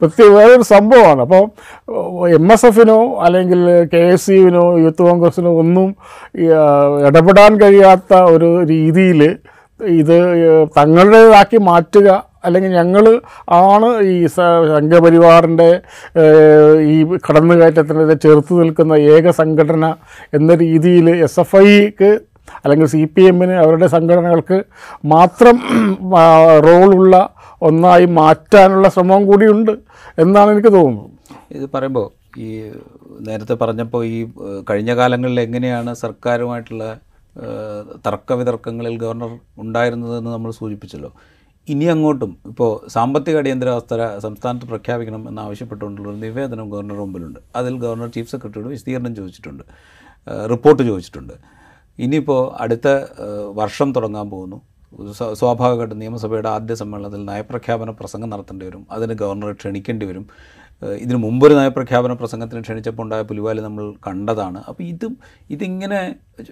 പ്രത്യേക 0.00 0.30
വേറൊരു 0.30 0.62
സംഭവമാണ്. 0.62 1.22
അപ്പോൾ 1.22 1.44
എം 2.28 2.52
എസ് 2.52 2.66
എഫിനോ 2.66 3.20
അല്ലെങ്കിൽ 3.20 3.86
കെ 3.94 3.96
എസ് 3.96 4.30
യുവിനോ 4.30 4.78
യൂത്ത് 4.78 5.02
കോൺഗ്രസിനോ 5.02 5.58
ഒന്നും 5.58 5.88
ഇടപെടാൻ 7.06 7.60
കഴിയാത്ത 7.60 8.14
ഒരു 8.14 8.64
രീതിയിൽ 8.64 9.22
ഇത് 9.80 10.16
തങ്ങളുടേതാക്കി 10.78 11.56
മാറ്റുക 11.56 12.31
അല്ലെങ്കിൽ 12.44 12.72
ഞങ്ങൾ 12.72 13.04
ആണ് 13.48 13.88
ഈ 14.14 14.16
സംഘപരിവാറിന്റെ 14.26 15.70
ഈ 16.94 16.96
കടന്നുകയറ്റത്തിനെതിരെ 17.26 18.16
ചെറുത്ത് 18.24 18.60
നിൽക്കുന്ന 18.60 18.94
ഏക 19.14 19.30
സംഘടന 19.40 19.86
എന്ന 20.38 20.54
രീതിയിൽ 20.54 21.08
എസ് 21.26 21.40
എഫ് 21.40 21.60
ഐക്ക് 21.74 22.10
അല്ലെങ്കിൽ 22.64 22.86
സി 22.86 23.02
പി 23.14 23.22
എമ്മിന് 23.22 23.54
അവരുടെ 23.64 23.86
സംഘടനകൾക്ക് 23.86 24.58
മാത്രം 25.04 25.56
റോളുള്ള 26.66 27.14
ഒന്നായി 27.62 28.06
മാറ്റാനുള്ള 28.20 28.88
ശ്രമം 28.88 29.22
കൂടിയുണ്ട് 29.26 29.72
എന്നാണ് 30.18 30.50
എനിക്ക് 30.50 30.72
തോന്നുന്നത്. 30.72 31.10
ഇത് 31.56 31.66
പറയുമ്പോൾ 31.74 32.08
ഈ 32.40 32.48
നേരത്തെ 33.28 33.54
പറഞ്ഞപ്പോൾ 33.62 34.02
ഈ 34.04 34.18
കഴിഞ്ഞ 34.70 34.92
കാലങ്ങളിൽ 34.94 35.40
എങ്ങനെയാണ് 35.40 35.90
സർക്കാരുമായിട്ടുള്ള 35.94 36.84
തർക്ക 38.06 38.06
തർക്കവിതർക്കങ്ങളിൽ 38.06 38.94
ഗവർണർ 39.02 39.30
ഉണ്ടായിരുന്നതെന്ന് 39.58 40.30
നമ്മൾ 40.30 40.50
സൂചിപ്പിച്ചല്ലോ. 40.58 41.10
ഇനി 41.68 41.84
അങ്ങോട്ടും 41.84 42.36
ഇപ്പോൾ 42.46 42.88
സാമ്പത്തിക 42.88 43.36
അടിയന്തരാവസ്ഥ 43.36 44.18
സംസ്ഥാനത്ത് 44.18 44.66
പ്രഖ്യാപിക്കണം 44.66 45.28
എന്നാവശ്യപ്പെട്ടുകൊണ്ടുള്ള 45.28 46.12
നിവേദനം 46.12 46.70
ഗവർണർ 46.70 46.96
മുമ്പിലുണ്ട്. 46.96 47.40
അതിൽ 47.56 47.78
ഗവർണർ 47.78 48.08
ചീഫ് 48.08 48.30
സെക്രട്ടറിയോട് 48.30 48.68
വിശദീകരണം 48.68 49.16
ചോദിച്ചിട്ടുണ്ട്. 49.16 49.64
റിപ്പോർട്ട് 50.50 50.82
ചോദിച്ചിട്ടുണ്ട്. 50.82 51.32
ഇനിയിപ്പോൾ 51.98 52.62
അടുത്ത 52.62 52.88
വർഷം 53.60 53.92
തുടങ്ങാൻ 53.92 54.30
പോകുന്നു. 54.30 54.58
സ്വാഭാവികമായിട്ട് 55.34 56.00
നിയമസഭയുടെ 56.00 56.48
ആദ്യ 56.48 56.74
സമ്മേളനത്തിൽ 56.74 57.24
നയപ്രഖ്യാപന 57.24 57.90
പ്രസംഗം 57.90 58.30
നടത്തേണ്ടി 58.30 58.66
വരും. 58.66 58.86
അതിന് 58.90 59.12
ഗവർണറെ 59.12 59.52
ക്ഷണിക്കേണ്ടി 59.52 60.06
വരും. 60.06 60.26
ഇതിനു 60.82 61.18
മുമ്പൊരു 61.24 61.54
നയപ്രഖ്യാപന 61.58 62.12
പ്രസംഗത്തിന് 62.12 62.60
ക്ഷണിച്ചപ്പോൾ 62.60 63.02
ഉണ്ടായ 63.02 63.22
പുലിവാൽ 63.22 63.60
നമ്മൾ 63.66 63.84
കണ്ടതാണ്. 64.06 64.58
അപ്പോൾ 64.68 64.82
ഇതും 64.82 65.12
ഇതിങ്ങനെ 65.54 66.00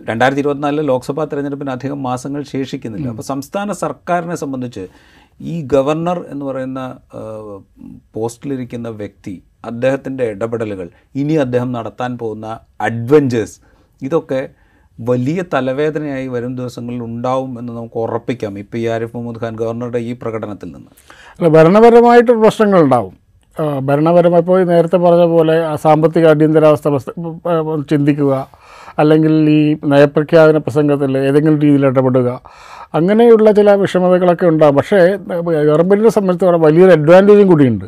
രണ്ടായിരത്തി 0.09 0.43
ഇരുപത്തിനാലിലെ 0.45 0.83
ലോക്സഭാ 0.83 1.25
തെരഞ്ഞെടുപ്പിന് 1.25 1.71
അധികം 1.71 2.03
മാസങ്ങൾ 2.03 2.43
ശേഷിക്കുന്നില്ല. 2.43 3.09
അപ്പോൾ 3.09 3.23
സംസ്ഥാന 3.23 3.73
സർക്കാരിനെ 3.85 4.35
സംബന്ധിച്ച് 4.35 4.85
ഈ 5.41 5.55
ഗവർണർ 5.75 6.19
എന്ന് 6.33 6.45
പറയുന്ന 6.47 6.81
പോസ്റ്റിലിരിക്കുന്ന 8.17 8.89
വ്യക്തി 9.03 9.43
അദ്ദേഹത്തിന്റെ 9.65 10.25
ഇടപെടലുകൾ 10.25 10.89
ഇനി 11.15 11.35
അദ്ദേഹം 11.35 11.73
നടത്താൻ 11.73 12.19
പോകുന്ന 12.19 12.47
അഡ്വഞ്ചേഴ്സ് 12.81 13.59
ഇതൊക്കെ 14.03 14.41
വലിയ 14.99 15.45
തലവേദനയായി 15.55 16.27
വരും 16.27 16.57
ദിവസങ്ങളിൽ 16.57 17.03
ഉണ്ടാവും 17.03 17.59
എന്ന് 17.61 17.73
നമുക്ക് 17.77 17.97
ഉറപ്പിക്കാം 17.97 18.59
ഇപ്പോൾ 18.59 18.79
ഈ 18.79 18.87
ആരിഫ് 18.87 19.17
മുഹമ്മദ് 19.17 19.41
ഖാൻ 19.43 19.57
ഗവർണറുടെ 19.57 19.99
ഈ 19.99 20.13
പ്രകടനത്തിൽ 20.13 20.69
നിന്ന്. 20.73 20.91
അല്ല 21.37 21.49
ഭരണപരമായിട്ട് 21.49 22.33
പ്രശ്നങ്ങളുണ്ടാവും. 22.43 23.20
ഭരണപരമായി 23.81 24.43
പോയി 24.43 24.65
നേരത്തെ 24.65 24.97
പറഞ്ഞ 24.97 25.25
പോലെ 25.25 25.77
സാമ്പത്തിക 25.77 26.27
അടിയന്തരാവസ്ഥ 26.27 26.89
ചിന്തിക്കുക. 27.91 28.49
അല്ലെങ്കിൽ 28.99 29.51
ഈ 29.51 29.77
നയപ്രഖ്യാപന 29.85 30.57
പ്രസംഗത്തിൽ 30.57 31.19
ഏതെങ്കിലും 31.19 31.61
രീതിയിൽ 31.61 31.87
ഇടപെടുക. 31.87 32.41
അങ്ങനെയുള്ള 32.95 33.51
ചില 33.51 33.71
വിഷമതകളൊക്കെ 33.71 34.47
ഉണ്ടാകും 34.47 34.77
പക്ഷേ 34.77 35.01
ഗവൺമെന്റിനെ 35.69 36.09
സംബന്ധിച്ചോളം 36.09 36.61
വലിയൊരു 36.61 36.93
അഡ്വാന്റേജും 36.93 37.49
കൂടിയുണ്ട്. 37.49 37.85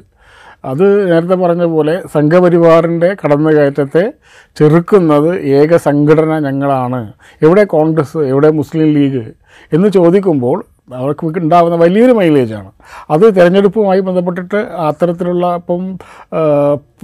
അത് 0.64 1.12
നേരത്തെ 1.12 1.34
പറഞ്ഞ 1.34 1.64
പോലെ 1.64 2.02
സംഘപരിവാറിന്റെ 2.14 3.16
കടന്നുകയറ്റത്തെ 3.24 4.12
ചെറുക്കുന്നത് 4.56 5.40
ഏക 5.40 5.76
സംഘടന 5.76 6.38
ഞങ്ങളാണ്. 6.38 7.12
എവിടെ 7.42 7.64
കോൺഗ്രസ് 7.64 8.18
എവിടെ 8.18 8.50
മുസ്ലിം 8.50 8.92
ലീഗ് 8.92 9.24
എന്ന് 9.72 9.88
ചോദിക്കുമ്പോൾ 9.88 10.64
അവർക്ക് 10.88 11.26
ഉണ്ടാകുന്ന 11.38 11.76
വലിയൊരു 11.76 12.12
മൈലേജാണ്. 12.12 12.70
അത് 13.10 13.34
തിരഞ്ഞെടുപ്പുമായി 13.36 14.00
ബന്ധപ്പെട്ടിട്ട് 14.00 14.56
അത്തരത്തിലുള്ള 14.56 15.56
ഇപ്പം 15.56 15.82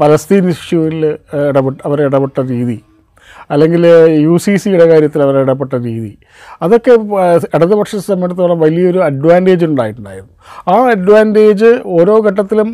പലസ്തീൻ 0.01 0.49
ഇഷ്യൂവിൽ 0.49 1.07
ഇടപെട്ട് 1.49 1.81
അവർ 1.87 2.03
ഇടപെട്ട 2.03 2.41
രീതി 2.41 2.85
അല്ലെങ്കിൽ 3.51 3.87
യു 4.21 4.37
സി 4.37 4.57
സിയുടെ 4.57 4.85
കാര്യത്തിൽ 4.85 5.23
അവർ 5.23 5.37
ഇടപെട്ട 5.39 5.75
രീതി. 5.75 6.19
അതൊക്കെ 6.63 6.91
ഇടതുപക്ഷ 7.55 7.97
സംബന്ധിച്ചിടത്തോളം 7.97 8.61
വലിയൊരു 8.61 8.99
അഡ്വാന്റേജ് 8.99 9.65
ഉണ്ടായിട്ടുണ്ടായിരുന്നു. 9.65 10.33
ആ 10.69 10.91
അഡ്വാന്റേജ് 10.91 11.81
ഓരോ 11.87 12.23
ഘട്ടത്തിലും 12.23 12.69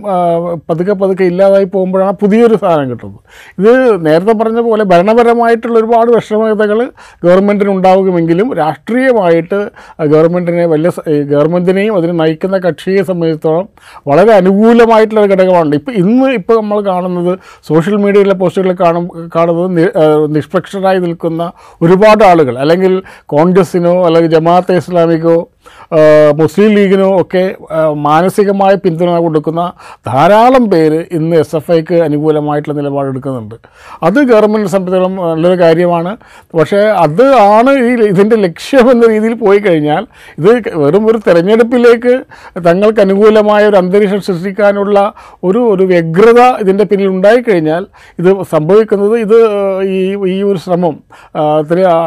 പതുക്കെ 0.70 0.92
പതുക്കെ 0.92 1.24
ഇല്ലാതായി 1.24 1.64
പോകുമ്പോഴാണ് 1.64 2.12
പുതിയൊരു 2.12 2.54
സാധനം 2.54 2.90
കിട്ടുന്നത്. 2.90 3.20
ഇത് 3.58 3.70
നേരത്തെ 4.06 4.32
പറഞ്ഞ 4.32 4.60
പോലെ 4.60 4.84
ഭരണപരമായിട്ടുള്ള 4.84 5.78
ഒരുപാട് 5.78 6.10
വിഷമതകൾ 6.10 6.90
ഗവൺമെന്റിന് 7.24 7.70
ഉണ്ടാകുമെങ്കിലും 7.70 8.54
രാഷ്ട്രീയമായിട്ട് 8.54 9.58
ഗവൺമെന്റിനെ 10.06 10.66
വലിയ 10.66 10.90
ഗവൺമെന്റിനെയും 11.22 11.96
അതിനെ 11.96 12.12
നയിക്കുന്ന 12.12 12.58
കക്ഷിയെ 12.58 13.02
സംബന്ധിച്ചിടത്തോളം 13.02 13.68
വളരെ 14.08 14.32
അനുകൂലമായിട്ടുള്ള 14.32 15.20
ഒരു 15.20 15.32
ഘടകമാണ് 15.32 15.74
ഇപ്പോൾ 15.74 15.92
ഇന്ന് 15.92 16.30
ഇപ്പോൾ 16.30 16.60
നമ്മൾ 16.60 16.80
കാണുന്നത് 16.80 17.38
സോഷ്യൽ 17.68 17.96
മീഡിയയിലെ 17.96 18.34
പോസ്റ്റുകളിൽ 18.34 18.76
കാണും 18.80 19.08
കാണുന്നത് 19.36 19.76
നി- 19.76 19.92
ആ, 19.98 20.26
നിഷ്പക്ഷരായി 20.66 21.00
നിൽക്കുന്ന 21.04 21.42
ഒരുപാട് 21.80 22.22
ആളുകൾ 22.24 22.54
അല്ലെങ്കിൽ 22.58 22.92
കോൺഗ്രസിനോ 23.26 23.94
അല്ലെങ്കിൽ 24.06 24.30
ജമാഅത്തെ 24.30 24.74
ഇസ്ലാമിക്കോ 24.76 25.36
മുസ്ലിം 26.40 26.70
ലീഗിനും 26.76 27.10
ഒക്കെ 27.20 27.42
മാനസികമായ 28.06 28.74
പിന്തുണ 28.84 29.10
കൊടുക്കുന്ന 29.24 29.62
ധാരാളം 30.06 30.64
പേര് 30.72 31.00
ഇന്ന് 31.18 31.36
എസ് 31.36 31.56
എഫ് 31.56 31.72
ഐക്ക് 31.72 31.96
അനുകൂലമായിട്ടുള്ള 32.06 32.76
നിലപാടെടുക്കുന്നുണ്ട് 32.78 33.56
അത് 34.06 34.18
ഗവൺമെന്റ് 34.32 34.70
സംബന്ധിച്ചിടത്തോളം 34.74 35.14
നല്ലൊരു 35.32 35.58
കാര്യമാണ്. 35.62 36.12
പക്ഷേ 36.58 36.80
അത് 37.04 37.24
ആണ് 37.56 37.72
ഈ 37.86 37.90
ഇതിന്റെ 38.12 38.36
ലക്ഷ്യം 38.46 38.90
എന്ന 38.90 39.04
രീതിയിൽ 39.14 39.34
പോയി 39.44 39.58
കഴിഞ്ഞാൽ 39.58 40.02
ഇത് 40.38 40.50
വെറും 40.82 41.06
ഒരു 41.10 41.20
തെരഞ്ഞെടുപ്പിലേക്ക് 41.28 42.14
തങ്ങൾക്ക് 42.68 43.02
അനുകൂലമായ 43.06 43.62
ഒരു 43.66 43.78
അന്തരീക്ഷം 43.82 44.22
സൃഷ്ടിക്കാനുള്ള 44.28 44.98
ഒരു 45.44 45.62
ഒരു 45.74 45.86
വ്യഗ്രത 45.92 46.40
ഇതിന്റെ 46.64 46.84
പിന്നിൽ 46.84 47.08
ഉണ്ടായിക്കഴിഞ്ഞാൽ 47.08 47.84
ഇത് 48.18 48.30
സംഭവിക്കുന്നത് 48.54 49.16
ഇത് 49.26 49.38
ഈ 49.96 50.00
ഈ 50.34 50.38
ഒരു 50.42 50.58
ശ്രമം 50.58 50.96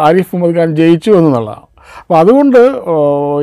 ആരിഫ് 0.08 0.30
മുഹമ്മദ് 0.36 0.58
ഖാൻ 0.58 0.70
ജയിച്ചു 0.76 1.12
എന്നുള്ളതാണ്. 1.12 1.67
അപ്പോൾ 2.00 2.18
അതുകൊണ്ട് 2.18 2.60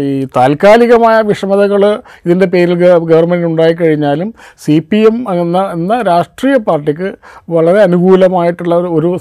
ഈ 0.00 0.26
താൽക്കാലികമായ 0.36 1.22
വിഷമതകൾ 1.22 1.82
ഇതിന്റെ 2.26 2.46
പേരിൽ 2.46 2.74
ഗവൺമെന്റ് 3.04 3.46
ഉണ്ടായിക്കഴിഞ്ഞാലും 3.46 4.28
സി 4.58 4.78
പി 4.90 4.96
എം 5.06 5.16
എന്ന 5.34 5.58
എന്ന 5.72 6.02
രാഷ്ട്രീയ 6.02 6.56
പാർട്ടിക്ക് 6.66 7.08
വളരെ 7.50 7.80
അനുകൂലമായിട്ടുള്ള 7.82 8.74
ഒരു- 8.90 9.12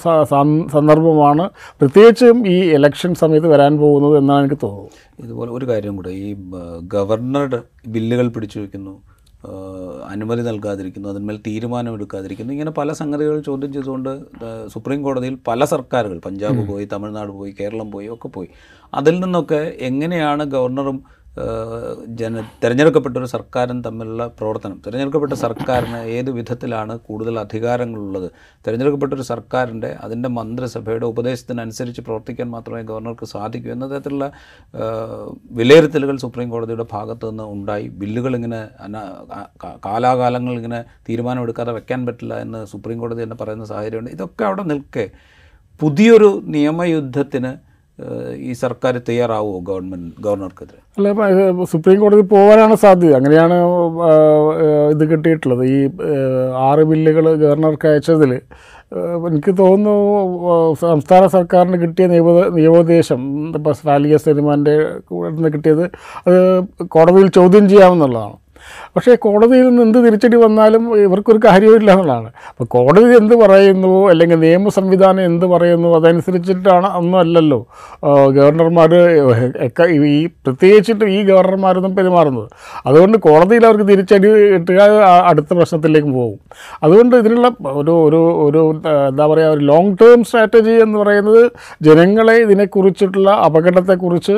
സന്ദർഭമാണ് 0.73 1.45
പ്രത്യേകിച്ചും 1.81 2.47
ഈ 2.47 2.59
ഇലക്ഷൻ 2.73 3.13
സമയത്ത് 3.15 3.47
വരാൻ 3.47 3.77
പോകുന്നത് 3.77 4.17
എന്നാണ് 4.17 4.43
എനിക്ക് 4.43 4.61
തോന്നുന്നത്. 4.63 4.99
ഇതുപോലെ 5.23 5.51
ഒരു 5.51 5.65
കാര്യം 5.65 5.95
കൂടെ 5.95 6.09
ഈ 6.21 6.29
ഗവർണറുടെ 6.87 7.59
ബില്ലുകൾ 7.87 8.27
പിടിച്ചു 8.27 8.59
വയ്ക്കുന്നു 8.59 8.93
അനുമതി 10.05 10.41
നൽകാതിരിക്കുന്നു 10.41 11.09
അതിന്മേൽ 11.09 11.37
തീരുമാനമെടുക്കാതിരിക്കുന്നു. 11.47 12.53
ഇങ്ങനെ 12.53 12.71
പല 12.71 12.91
സംഗതികൾ 12.91 13.41
ചോദ്യം 13.41 13.73
ചെയ്തുകൊണ്ട് 13.73 14.09
സുപ്രീം 14.67 15.03
കോടതിയിൽ 15.03 15.37
പല 15.47 15.65
സർക്കാരുകൾ 15.65 16.19
പഞ്ചാബ് 16.19 16.67
പോയി 16.67 16.85
തമിഴ്നാട് 16.85 17.31
പോയി 17.31 17.55
കേരളം 17.59 17.91
പോയി 17.91 18.07
ഒക്കെ 18.07 18.27
പോയി. 18.27 18.49
അതിൽ 18.93 19.19
നിന്നൊക്കെ 19.19 19.61
എങ്ങനെയാണ് 19.79 20.43
ഗവർണറും 20.43 21.03
ജന 22.19 22.41
തിരഞ്ഞെടുക്കപ്പെട്ട 22.63 23.15
ഒരു 23.17 23.29
സർക്കാരും 23.33 23.77
തമ്മിലുള്ള 23.85 24.23
പ്രവർത്തനം. 24.39 24.75
തിരഞ്ഞെടുക്കപ്പെട്ട 24.85 25.33
സർക്കാരിന് 25.33 25.99
ഏത് 26.17 26.29
വിധത്തിലാണ് 26.31 26.93
കൂടുതൽ 27.07 27.39
അധികാരങ്ങളുള്ളത്? 27.39 28.27
തിരഞ്ഞെടുക്കപ്പെട്ട 28.65 29.11
ഒരു 29.13 29.25
സർക്കാരിന്റെ 29.31 29.89
അതിന്റെ 30.01 30.29
മന്ത്രിസഭയുടെ 30.29 31.07
ഉപദേശത്തിനനുസരിച്ച് 31.13 32.01
പ്രവർത്തിക്കാൻ 32.01 32.49
മാത്രമേ 32.55 32.81
ഗവർണർക്ക് 32.91 33.25
സാധിക്കൂ 33.25 33.71
എന്ന 33.71 33.87
തരത്തിലുള്ള 33.93 34.27
വിലയിരുത്തലുകൾ 35.59 36.17
സുപ്രീം 36.25 36.49
കോടതിയുടെ 36.49 36.87
ഭാഗത്തു 36.91 37.25
നിന്ന് 37.29 37.43
ഉണ്ടായി. 37.55 37.87
ബില്ലുകൾ 37.87 38.35
ഇങ്ങനെ 38.35 38.61
കാലാകാലങ്ങൾ 39.85 40.53
ഇങ്ങനെ 40.53 40.81
തീരുമാനമെടുക്കാതെ 41.09 41.71
വെക്കാൻ 41.71 42.05
പറ്റില്ല 42.05 42.33
എന്ന് 42.45 42.65
സുപ്രീം 42.65 42.99
കോടതി 42.99 43.23
തന്നെ 43.23 43.35
പറയുന്ന 43.35 43.65
സാഹചര്യമുണ്ട്. 43.65 44.11
ഇതൊക്കെ 44.11 44.43
അവിടെ 44.45 44.63
നിൽക്കെ 44.63 45.07
പുതിയൊരു 45.81 46.31
നിയമയുദ്ധത്തിന് 46.55 47.72
ഈ 48.47 48.51
സർക്കാർ 48.61 48.93
തയ്യാറാവുമോ 49.07 49.57
ഗവൺമെന്റ് 49.69 50.11
ഗവർണർക്കെതിരെ? 50.25 50.79
അല്ല 50.97 51.65
സുപ്രീം 51.71 51.97
കോടതി 52.03 52.23
പോകാനാണ് 52.35 52.75
സാധ്യത. 52.83 53.13
അങ്ങനെയാണ് 53.19 53.57
ഇത് 54.93 55.03
കിട്ടിയിട്ടുള്ളത്. 55.11 55.63
ഈ 55.75 55.77
ആറ് 56.67 56.83
ബില്ലുകൾ 56.91 57.25
ഗവർണർക്ക് 57.43 57.87
അയച്ചതിൽ 57.91 58.33
എനിക്ക് 59.29 59.51
തോന്നുന്നു 59.63 59.93
സംസ്ഥാന 60.81 61.23
സർക്കാരിന് 61.35 61.77
കിട്ടിയ 61.83 62.05
നിയമ 62.13 62.31
നിയമോപദേശം 62.57 63.21
ഇപ്പോൾ 63.59 63.73
സ്വാലിയ 63.79 64.17
സിനിമാന്റെ 64.25 64.75
നിന്ന് 65.35 65.51
കിട്ടിയത് 65.55 65.85
അത് 66.27 66.39
കോടതിയിൽ 66.95 67.29
ചോദ്യം 67.39 67.67
ചെയ്യാമെന്നുള്ളതാണ്. 67.73 68.37
പക്ഷേ 68.95 69.13
കോടതിയിൽ 69.25 69.65
നിന്ന് 69.67 69.81
എന്ത് 69.85 69.97
തിരിച്ചടി 70.05 70.37
വന്നാലും 70.43 70.83
ഇവർക്കൊരു 71.03 71.39
കാര്യമില്ല 71.45 71.89
എന്നുള്ളതാണ്. 71.93 72.29
അപ്പോൾ 72.49 72.65
കോടതി 72.75 73.09
എന്ത് 73.19 73.33
പറയുന്നു 73.43 73.91
അല്ലെങ്കിൽ 74.11 74.39
നിയമ 74.43 74.69
സംവിധാനം 74.77 75.23
എന്ത് 75.29 75.45
പറയുന്നു 75.53 75.89
അതനുസരിച്ചിട്ടാണ് 75.99 76.87
ഒന്നും 76.99 77.17
അല്ലല്ലോ. 77.23 77.59
ഗവർണർമാർ 78.37 78.93
ഈ 80.13 80.17
പ്രത്യേകിച്ചിട്ട് 80.45 81.05
ഈ 81.15 81.19
ഗവർണർമാരൊന്നും 81.31 81.95
പെരുമാറുന്നത്. 81.99 82.47
അതുകൊണ്ട് 82.89 83.17
കോടതിയിൽ 83.27 83.65
അവർക്ക് 83.69 83.87
തിരിച്ചടി 83.91 84.29
കിട്ടുക 84.53 84.79
അടുത്ത 85.31 85.51
പ്രശ്നത്തിലേക്ക് 85.59 86.11
പോകും. 86.19 86.37
അതുകൊണ്ട് 86.83 87.15
ഇതിനുള്ള 87.21 87.49
ഒരു 87.81 87.95
ഒരു 88.05 88.21
ഒരു 88.45 88.61
എന്താ 89.09 89.25
പറയുക 89.33 89.55
ഒരു 89.55 89.63
ലോങ് 89.71 89.95
ടേം 90.01 90.19
സ്ട്രാറ്റജി 90.29 90.75
എന്ന് 90.85 90.97
പറയുന്നത് 91.03 91.43
ജനങ്ങളെ 91.89 92.37
ഇതിനെക്കുറിച്ചിട്ടുള്ള 92.45 93.29
അപകടത്തെക്കുറിച്ച് 93.47 94.37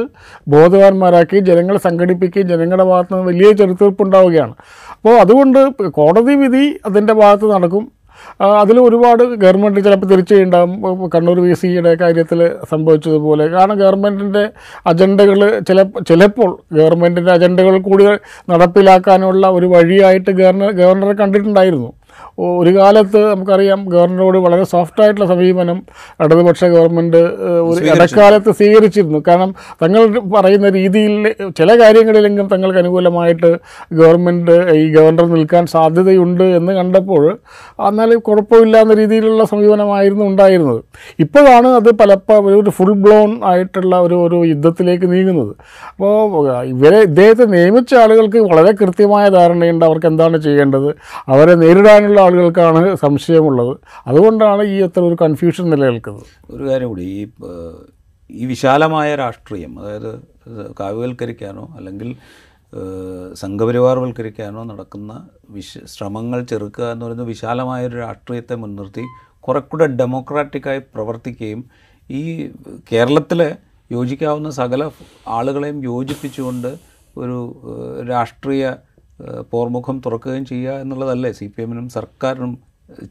ബോധവാന്മാരാക്കി 0.56 1.38
ജനങ്ങളെ 1.52 1.80
സംഘടിപ്പിക്കുകയും 1.88 2.52
ജനങ്ങളുടെ 2.54 2.88
ഭാഗത്ത് 2.92 3.14
നിന്ന് 3.14 3.28
വലിയ 3.32 3.52
ചെറുത്തീർപ്പുണ്ടാവുകയാണ് 3.60 4.45
അപ്പോൾ 4.92 5.20
അതുകൊണ്ട് 5.20 5.60
കോടതി 5.90 6.36
വിധി 6.36 6.80
അതിന്റെ 6.86 7.14
ഭാഗത്ത് 7.14 7.52
നടക്കും. 7.52 7.92
അതിൽ 8.42 8.80
ഒരുപാട് 8.80 9.24
ഗവൺമെന്റ് 9.24 9.84
ചിലപ്പോൾ 9.84 10.06
തിരിച്ചുണ്ടാകും 10.06 11.10
കണ്ണൂർ 11.16 11.40
വി 11.40 11.54
സിയുടെ 11.54 11.96
കാര്യത്തിൽ 11.96 12.40
സംഭവിച്ചതുപോലെ. 12.72 13.48
കാരണം 13.48 13.76
ഗവൺമെന്റിന്റെ 13.78 14.50
അജണ്ടകൾ 14.88 15.62
ചില 15.68 15.84
ചിലപ്പോൾ 15.84 16.58
ഗവൺമെന്റിന്റെ 16.74 17.32
അജണ്ടകൾ 17.32 17.78
കൂടി 17.78 18.06
നടപ്പിലാക്കാനുള്ള 18.50 19.48
ഒരു 19.48 19.66
വഴിയായിട്ട് 19.66 20.32
ഗവർണർ 20.32 20.72
ഗവർണറെ 20.72 21.14
കണ്ടിട്ടുണ്ടായിരുന്നു. 21.14 21.94
ഒരു 22.38 22.72
കാലത്ത് 22.78 23.20
നമുക്കറിയാം 23.32 23.86
ഗവർണറോട് 23.90 24.38
വളരെ 24.38 24.64
സോഫ്റ്റായിട്ടുള്ള 24.64 25.28
സമീപനം 25.34 25.78
ഇടതുപക്ഷ 26.24 26.62
ഗവൺമെന്റ് 26.66 27.22
ഒരു 27.70 27.80
ഇടക്കാലത്ത് 27.86 28.52
സ്വീകരിച്ചിരുന്നു. 28.52 29.24
കാരണം 29.28 29.52
തങ്ങൾ 29.84 30.20
പറയുന്ന 30.36 30.70
രീതിയിൽ 30.70 31.14
ചില 31.60 31.70
കാര്യങ്ങളിലെങ്കിലും 31.82 32.48
തങ്ങൾക്ക് 32.48 32.80
അനുകൂലമായിട്ട് 32.80 33.52
ഗവൺമെന്റ് 34.00 34.58
ഈ 34.74 34.84
ഗവർണർ 34.94 35.28
നിൽക്കാൻ 35.36 35.66
സാധ്യതയുണ്ട് 35.66 36.44
എന്ന് 36.44 36.74
കണ്ടപ്പോൾ 36.74 37.24
എന്നാൽ 37.90 38.16
കുഴപ്പമില്ലാന്ന 38.28 38.94
രീതിയിലുള്ള 38.94 39.44
സമീപനമായിരുന്നു 39.44 40.26
ഉണ്ടായിരുന്നത്. 40.26 40.82
ഇപ്പോഴാണ് 41.20 41.68
അത് 41.68 41.90
പലപ്പോൾ 42.02 42.52
ഒരു 42.62 42.70
ഫുൾ 42.70 42.94
ബ്ലോൺ 43.06 43.32
ആയിട്ടുള്ള 43.44 43.96
ഒരു 44.00 44.16
ഒരു 44.26 44.38
യുദ്ധത്തിലേക്ക് 44.52 45.08
നീങ്ങുന്നത്. 45.14 45.54
അപ്പോൾ 45.90 46.66
ഇവരെ 46.74 47.00
ഇദ്ദേഹത്തെ 47.10 47.46
നിയമിച്ച 47.56 47.94
ആളുകൾക്ക് 48.04 48.38
വളരെ 48.38 48.72
കൃത്യമായ 48.72 49.26
ധാരണയുണ്ട്. 49.30 49.86
അവർക്ക് 49.86 50.08
എന്താണ് 50.14 50.38
ചെയ്യേണ്ടത്? 50.38 50.90
അവരെ 51.34 51.56
നേരിടാനുള്ള 51.56 52.20
ആളുകൾക്കാണ് 52.26 52.82
സംശയമുള്ളത്. 52.96 53.74
അതുകൊണ്ടാണ് 54.08 54.64
ഈ 54.74 54.78
അത്ര 54.82 55.02
ഒരു 55.02 55.18
കൺഫ്യൂഷൻ 55.22 55.66
നിലനിൽക്കുന്നത്. 55.70 56.26
ഒരു 56.52 56.64
കാര്യം 56.70 56.90
കൂടി 56.90 57.06
ഈ 57.16 57.22
ഈ 58.30 58.46
വിശാലമായ 58.46 59.10
രാഷ്ട്രീയം 59.16 59.74
അതായത് 59.80 60.12
കാവ്യവൽക്കരിക്കാനോ 60.80 61.66
അല്ലെങ്കിൽ 61.78 62.10
സംഘപരിവാർ 62.74 63.38
സംഘപരിവാർവൽക്കരിക്കാനോ 63.42 64.62
നടക്കുന്ന 64.64 65.12
വിശ 65.50 65.80
ശ്രമങ്ങൾ 65.86 66.40
ചെറുക്കുക 66.42 66.86
എന്ന് 66.92 67.04
പറയുന്ന 67.06 67.26
വിശാലമായ 67.26 67.82
ഒരു 67.88 67.98
രാഷ്ട്രീയത്തെ 67.98 68.56
മുൻനിർത്തി 68.56 69.04
കുറെക്കൂടെ 69.44 69.86
കൂടെ 69.86 69.98
ഡെമോക്രാറ്റിക്കായി 69.98 70.82
പ്രവർത്തിക്കുകയും 70.96 71.62
ഈ 72.10 72.22
കേരളത്തിലെ 72.92 73.50
യോജിക്കാവുന്ന 73.92 74.50
സകല 74.50 74.84
ആളുകളെയും 75.28 75.80
യോജിപ്പിച്ചുകൊണ്ട് 75.84 76.72
ഒരു 77.18 77.38
രാഷ്ട്രീയ 78.10 78.66
പോർമുഖം 79.52 79.98
തുറക്കുകയും 80.06 80.46
ചെയ്യുക 80.54 80.80
എന്നുള്ളതല്ലേ? 80.84 81.32
സി 81.42 81.46
പി 81.56 81.62
എമ്മിനും 81.66 81.90
സർക്കാരിനും 81.98 82.54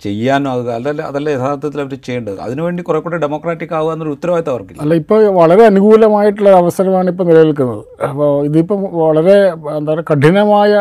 ചെയ്യാനാകുക 0.02 0.68
അതല്ല 0.78 1.02
അതല്ല 1.10 1.28
യഥാർത്ഥത്തിൽ 1.34 1.78
അവർ 1.82 1.94
ചെയ്യേണ്ടത്. 2.06 2.36
അതിനുവേണ്ടി 2.44 2.82
കുറെ 2.88 2.98
കൂടെ 3.04 3.16
ഡെമോക്രാറ്റിക് 3.24 3.72
ആവുക 3.78 3.94
എന്നൊരു 3.94 4.12
ഉത്തരവാദിത്തം 4.16 4.52
അവർക്കില്ല. 4.52 4.82
അല്ല 4.84 4.94
ഇപ്പോൾ 5.00 5.20
വളരെ 5.38 5.62
അനുകൂലമായിട്ടുള്ള 5.70 6.50
അവസരമാണ് 6.62 7.08
ഇപ്പോൾ 7.12 7.26
നിലനിൽക്കുന്നത്. 7.30 7.82
അപ്പോൾ 8.08 8.30
ഇതിപ്പം 8.48 8.80
വളരെ 9.00 9.36
എന്താ 9.78 9.90
പറയുക 9.92 10.06
കഠിനമായ 10.12 10.72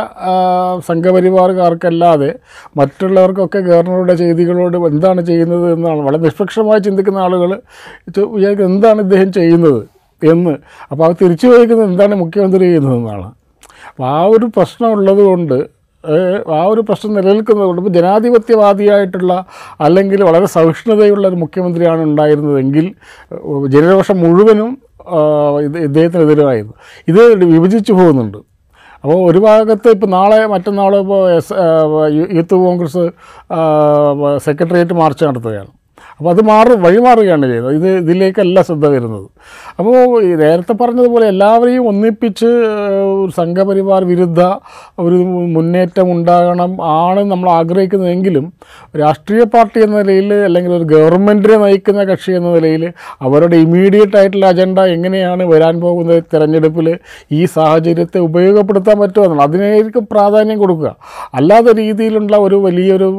സംഘപരിവാറുകാർക്കല്ലാതെ 0.89 2.29
മറ്റുള്ളവർക്കൊക്കെ 2.81 3.61
ഗവർണറുടെ 3.69 4.15
ചെയ്തികളോട് 4.23 4.77
എന്താണ് 4.91 5.23
ചെയ്യുന്നത് 5.31 5.67
എന്നാണ് 5.75 6.01
വളരെ 6.09 6.21
നിഷ്പക്ഷമായി 6.27 6.83
ചിന്തിക്കുന്ന 6.89 7.25
ആളുകൾ 7.27 7.53
വിചാരിക്കുന്നത് 8.35 8.71
എന്താണ് 8.71 9.01
ഇദ്ദേഹം 9.07 9.31
ചെയ്യുന്നത് 9.39 9.81
എന്ന്. 10.21 10.55
അപ്പോൾ 10.91 11.05
അത് 11.09 11.15
തിരിച്ചു 11.23 11.45
ചോദിക്കുന്നത് 11.53 11.89
എന്താണ് 11.91 12.15
മുഖ്യമന്ത്രി 12.23 12.63
ചെയ്യുന്നതെന്നാണ് 12.65 13.29
അപ്പോൾ 13.93 14.07
ആ 14.09 14.19
ഒരു 14.35 14.45
പ്രശ്നമുള്ളത് 14.55 15.23
കൊണ്ട് 15.29 15.57
ആ 16.59 16.61
ഒരു 16.71 16.81
പ്രശ്നം 16.87 17.11
നിലനിൽക്കുന്നതുകൊണ്ട് 17.17 17.81
ഇപ്പോൾ 17.81 17.93
ജനാധിപത്യവാദിയായിട്ടുള്ള 17.97 19.33
അല്ലെങ്കിൽ 19.85 20.23
വളരെ 20.29 20.47
സഹിഷ്ണുതയുള്ള 20.55 21.25
ഒരു 21.27 21.37
മുഖ്യമന്ത്രിയാണ് 21.43 22.01
ഉണ്ടായിരുന്നതെങ്കിൽ 22.03 22.87
ജനരോഷം 23.75 24.17
മുഴുവനും 24.23 24.71
ഇത് 25.67 25.77
ഇദ്ദേഹത്തിനെതിരായിരുന്നു. 25.77 26.75
ഇത് 27.11 27.21
വിഭജിച്ചു 27.53 27.93
പോകുന്നുണ്ട്. 27.93 28.37
അപ്പോൾ 29.03 29.17
ഒരു 29.29 29.39
ഭാഗത്ത് 29.45 29.87
ഇപ്പോൾ 29.95 30.09
നാളെ 30.17 30.41
മറ്റന്നാൾ 30.47 30.93
ഇപ്പോൾ 30.99 31.23
യൂത്ത് 32.35 32.55
കോൺഗ്രസ് 32.65 33.03
സെക്രട്ടേറിയറ്റ് 34.45 34.93
മാർച്ച് 34.93 35.23
നടത്തുകയാണ്. 35.25 35.71
അപ്പോൾ 36.17 36.31
അത് 36.33 36.41
മാറും 36.51 36.79
വഴി 36.81 36.93
വഴിമാറുകയാണ് 36.93 37.45
ചെയ്യുന്നത് 37.49 37.75
ഇത് 37.77 37.87
ഇതിലേക്കല്ല 38.01 38.57
ശ്രദ്ധ 38.61 38.85
വരുന്നത്. 38.93 39.27
അപ്പോൾ 39.79 39.95
നേരത്തെ 40.41 40.73
പറഞ്ഞതുപോലെ 40.81 41.25
എല്ലാവരെയും 41.33 41.83
ഒന്നിപ്പിച്ച് 41.91 42.49
ഒരു 43.21 43.31
സംഘപരിവാർ 43.37 44.01
വിരുദ്ധ 44.11 44.41
ഒരു 45.03 45.17
മുന്നേറ്റം 45.55 46.07
ഉണ്ടാകണം 46.15 46.71
ആണ് 46.97 47.21
നമ്മൾ 47.31 47.47
ആഗ്രഹിക്കുന്നതെങ്കിലും 47.59 48.45
രാഷ്ട്രീയ 49.01 49.43
പാർട്ടി 49.53 49.79
എന്ന 49.85 49.95
നിലയിൽ 50.01 50.29
അല്ലെങ്കിൽ 50.47 50.73
ഒരു 50.79 50.87
ഗവൺമെന്റിനെ 50.93 51.57
നയിക്കുന്ന 51.63 52.03
കക്ഷി 52.03 52.31
എന്ന 52.31 52.51
നിലയിൽ 52.55 52.83
അവരുടെ 53.21 53.57
ഇമ്മീഡിയറ്റ് 53.65 54.17
ആയിട്ടുള്ള 54.17 54.45
അജണ്ട 54.45 54.79
എങ്ങനെയാണ് 54.95 55.45
വരാൻ 55.53 55.75
പോകുന്നത് 55.81 56.21
തിരഞ്ഞെടുപ്പിൽ 56.33 56.89
ഈ 57.31 57.41
സാഹചര്യത്തെ 57.55 58.19
ഉപയോഗപ്പെടുത്താൻ 58.19 58.97
പറ്റുമെന്നാണ് 59.03 59.43
അതിനായിരിക്കും 59.47 60.05
പ്രാധാന്യം 60.13 60.59
കൊടുക്കുക. 60.59 60.91
അല്ലാത്ത 61.33 61.69
രീതിയിലുള്ള 61.81 62.35
ഒരു 62.37 62.59
വലിയൊരു 62.65 63.09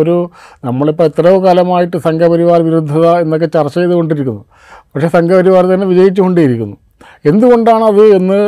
ഒരു 0.00 0.16
നമ്മളിപ്പോൾ 0.64 1.06
എത്രയോ 1.10 1.38
കാലമായിട്ട് 1.44 1.98
സംഘപരിവാർ 2.28 2.60
വിരുദ്ധത 2.62 3.06
എന്നൊക്കെ 3.24 3.46
ചർച്ച 3.46 3.74
ചെയ്തുകൊണ്ടിരിക്കുന്നു. 3.74 4.42
പക്ഷേ 4.92 5.08
സംഘപരിവാർ 5.08 5.64
തന്നെ 5.74 5.86
വിജയിച്ചുകൊണ്ടേയിരിക്കുന്നു. 5.86 6.76
എന്തുകൊണ്ടാണ് 7.24 7.84
അത് 7.84 8.02
എന്ന് 8.18 8.38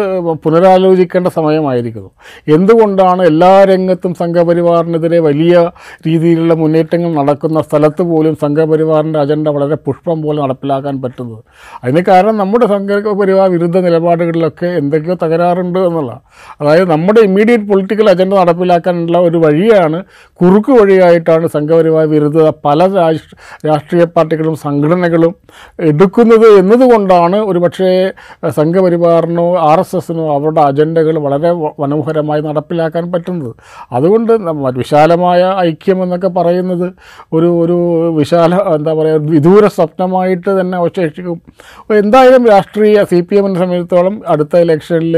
പുനരാലോചിക്കേണ്ട 0.45 1.29
സമയമായിരിക്കുന്നു. 1.39 2.11
എന്തുകൊണ്ടാണ് 2.57 3.23
എല്ലാ 3.31 3.53
രംഗത്തും 3.73 4.15
സംഘപരിവാറിനെതിരെ 4.15 5.19
വലിയ 5.29 5.55
രീതിയിലുള്ള 6.07 6.55
മുന്നേറ്റങ്ങൾ 6.55 7.11
നടക്കുന്ന 7.21 7.61
സ്ഥലത്ത് 7.61 8.03
പോലും 8.03 8.35
സംഘപരിവാറിന്റെ 8.45 9.21
അജണ്ട 9.21 9.49
വളരെ 9.49 9.79
പുഷ്പം 9.87 10.19
പോലെ 10.23 10.39
നടപ്പിലാക്കാൻ 10.43 11.03
പറ്റുന്നത്? 11.03 11.43
അതിന് 11.85 12.03
കാരണം 12.11 12.37
നമ്മുടെ 12.37 12.67
സംഘപരിവാർ 12.67 13.49
വിരുദ്ധ 13.51 13.79
നിലപാടുകളിലൊക്കെ 13.79 14.69
എന്തൊക്കെയോ 14.81 15.17
തകരാറുണ്ട് 15.25 15.79
എന്നുള്ള. 15.79 16.13
അതായത് 16.61 16.89
നമ്മുടെ 16.91 17.21
ഇമ്മീഡിയറ്റ് 17.21 17.69
പൊളിറ്റിക്കൽ 17.73 18.11
അജണ്ട 18.11 18.35
നടപ്പിലാക്കാനുള്ള 18.35 19.19
ഒരു 19.19 19.39
വഴിയാണ് 19.47 19.99
കുറുക്ക് 20.41 20.73
വഴിയായിട്ടാണ് 20.81 21.47
സംഘപരിവാർ 21.47 22.07
വിരുദ്ധത 22.07 22.49
പല 22.65 22.87
രാഷ്ട്രീയ 23.67 24.05
പാർട്ടികളും 24.17 24.57
സംഘടനകളും 24.57 25.35
എടുക്കുന്നത് 25.91 26.47
എന്നതുകൊണ്ടാണ് 26.61 27.37
ഒരുപക്ഷേ 27.51 27.91
സംഘപരിവാറിനോ 28.61 29.47
ആർ 29.71 29.81
എസ് 29.85 29.97
എസിനോ 29.97 30.25
അവരുടെ 30.37 30.61
അജണ്ടകൾ 30.61 31.15
വളരെ 31.27 31.51
മനോഹരമായി 31.83 32.43
നടപ്പിലാക്കാൻ 32.49 33.05
പറ്റുന്നത്. 33.13 33.53
അതുകൊണ്ട് 33.93 34.33
വിശാലമായ 34.81 35.43
ഐക്യം 35.69 35.99
എന്നൊക്കെ 36.05 36.31
പറയുന്നത് 36.39 36.87
ഒരു 37.33 37.49
ഒരു 37.63 37.77
വിശാല 38.19 38.55
എന്താ 38.77 38.93
പറയുക 38.95 39.31
വിദൂര 39.35 39.67
സ്വപ്നമായിട്ട് 39.77 40.51
തന്നെ 40.61 40.77
അവശേഷിക്കും. 40.79 41.39
എന്തായാലും 42.03 42.43
രാഷ്ട്രീയ 42.53 43.05
സി 43.11 43.21
പി 43.21 43.35
എമ്മിനെ 43.41 43.59
സംബന്ധിച്ചിടത്തോളം 43.61 44.17
അടുത്ത 44.29 44.63
ഇലക്ഷനിൽ 44.65 45.17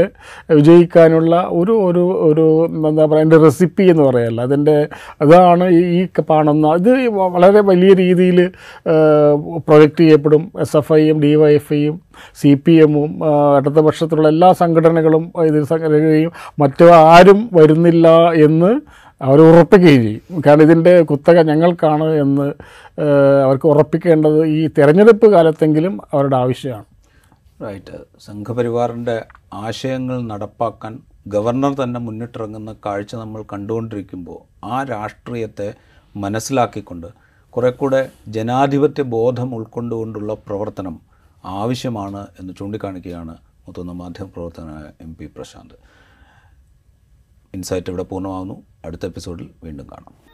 വിജയിക്കാനുള്ള 0.57 1.33
ഒരു 1.51 1.73
ഒരു 1.87 2.03
ഒരു 2.29 2.45
എന്താ 2.89 3.05
പറയുക 3.05 3.21
അതിന്റെ 3.21 3.39
റെസിപ്പി 3.45 3.85
എന്ന് 3.93 4.03
പറയല്ല. 4.03 4.39
അതിന്റെ 4.41 4.77
അതാണ് 5.21 5.65
ഈ 5.97 6.01
കാണുന്ന 6.31 6.73
ഇത് 6.79 6.91
വളരെ 7.37 7.61
വലിയ 7.71 7.93
രീതിയിൽ 8.03 8.39
പ്രൊജക്റ്റ് 9.67 10.01
ചെയ്യപ്പെടും. 10.03 10.43
എസ് 10.61 10.77
എഫ് 10.77 10.93
ഐയും 10.93 11.17
ഡി 11.21 11.31
വൈ 11.35 11.51
എഫ് 11.55 11.73
ഐയും 11.73 11.95
സി 12.41 12.51
പി 12.65 12.73
എമ്മും 12.85 13.11
ഇടതുപക്ഷത്തിലുള്ള 13.57 14.29
എല്ലാ 14.35 14.49
സംഘടനകളും 14.61 15.23
ഇതിൽ 15.49 15.63
സംഘടനയും 15.71 16.33
മറ്റു 16.63 16.87
ആരും 17.03 17.39
വരുന്നില്ല 17.57 18.07
എന്ന് 18.47 18.71
അവർ 19.21 19.39
ഉറപ്പിക്കുകയും 19.49 20.01
ചെയ്യും. 20.05 20.41
കാരണം 20.45 20.63
ഇതിന്റെ 20.67 20.93
കുത്തക 21.09 21.37
ഞങ്ങൾക്കാണ് 21.49 22.07
എന്ന് 22.23 22.47
അവർക്ക് 23.45 23.67
ഉറപ്പിക്കേണ്ടത് 23.73 24.39
ഈ 24.55 24.59
തിരഞ്ഞെടുപ്പ് 24.77 25.27
കാലത്തെങ്കിലും 25.35 25.93
അവരുടെ 26.13 26.37
ആവശ്യമാണ്. 26.43 26.87
റൈറ്റ് 27.63 27.97
സംഘപരിവാറിന്റെ 28.27 29.17
ആശയങ്ങൾ 29.65 30.17
നടപ്പാക്കാൻ 30.31 30.93
ഗവർണർ 31.33 31.73
തന്നെ 31.81 31.99
മുന്നിട്ടിറങ്ങുന്ന 31.99 32.71
കാഴ്ച 32.85 33.13
നമ്മൾ 33.15 33.41
കണ്ടുകൊണ്ടിരിക്കുമ്പോൾ 33.53 34.39
ആ 34.73 34.77
രാഷ്ട്രീയത്തെ 34.93 35.67
മനസ്സിലാക്കിക്കൊണ്ട് 36.15 37.07
കുറെ 37.53 37.69
കൂടെ 37.69 38.01
ജനാധിപത്യ 38.35 39.03
ബോധം 39.15 39.49
ഉൾക്കൊണ്ടുകൊണ്ടുള്ള 39.57 40.33
പ്രവർത്തനം 40.47 40.95
ആവശ്യമാണ് 41.45 42.27
എന്ന് 42.39 42.53
ചൂണ്ടിക്കാണിക്കുകയാണ് 42.59 43.37
മുതിർന്ന 43.67 43.91
മാധ്യമപ്രവർത്തകനായ 43.91 44.91
എം 45.01 45.15
പി 45.15 45.25
പ്രശാന്ത്. 45.25 45.73
ഇൻസൈറ്റ് 47.53 47.89
ഇവിടെ 47.89 48.03
പൂർണമാകുന്നു. 48.03 48.63
അടുത്ത 48.85 49.05
എപ്പിസോഡിൽ 49.05 49.51
വീണ്ടും 49.63 49.87
കാണാം. 49.91 50.32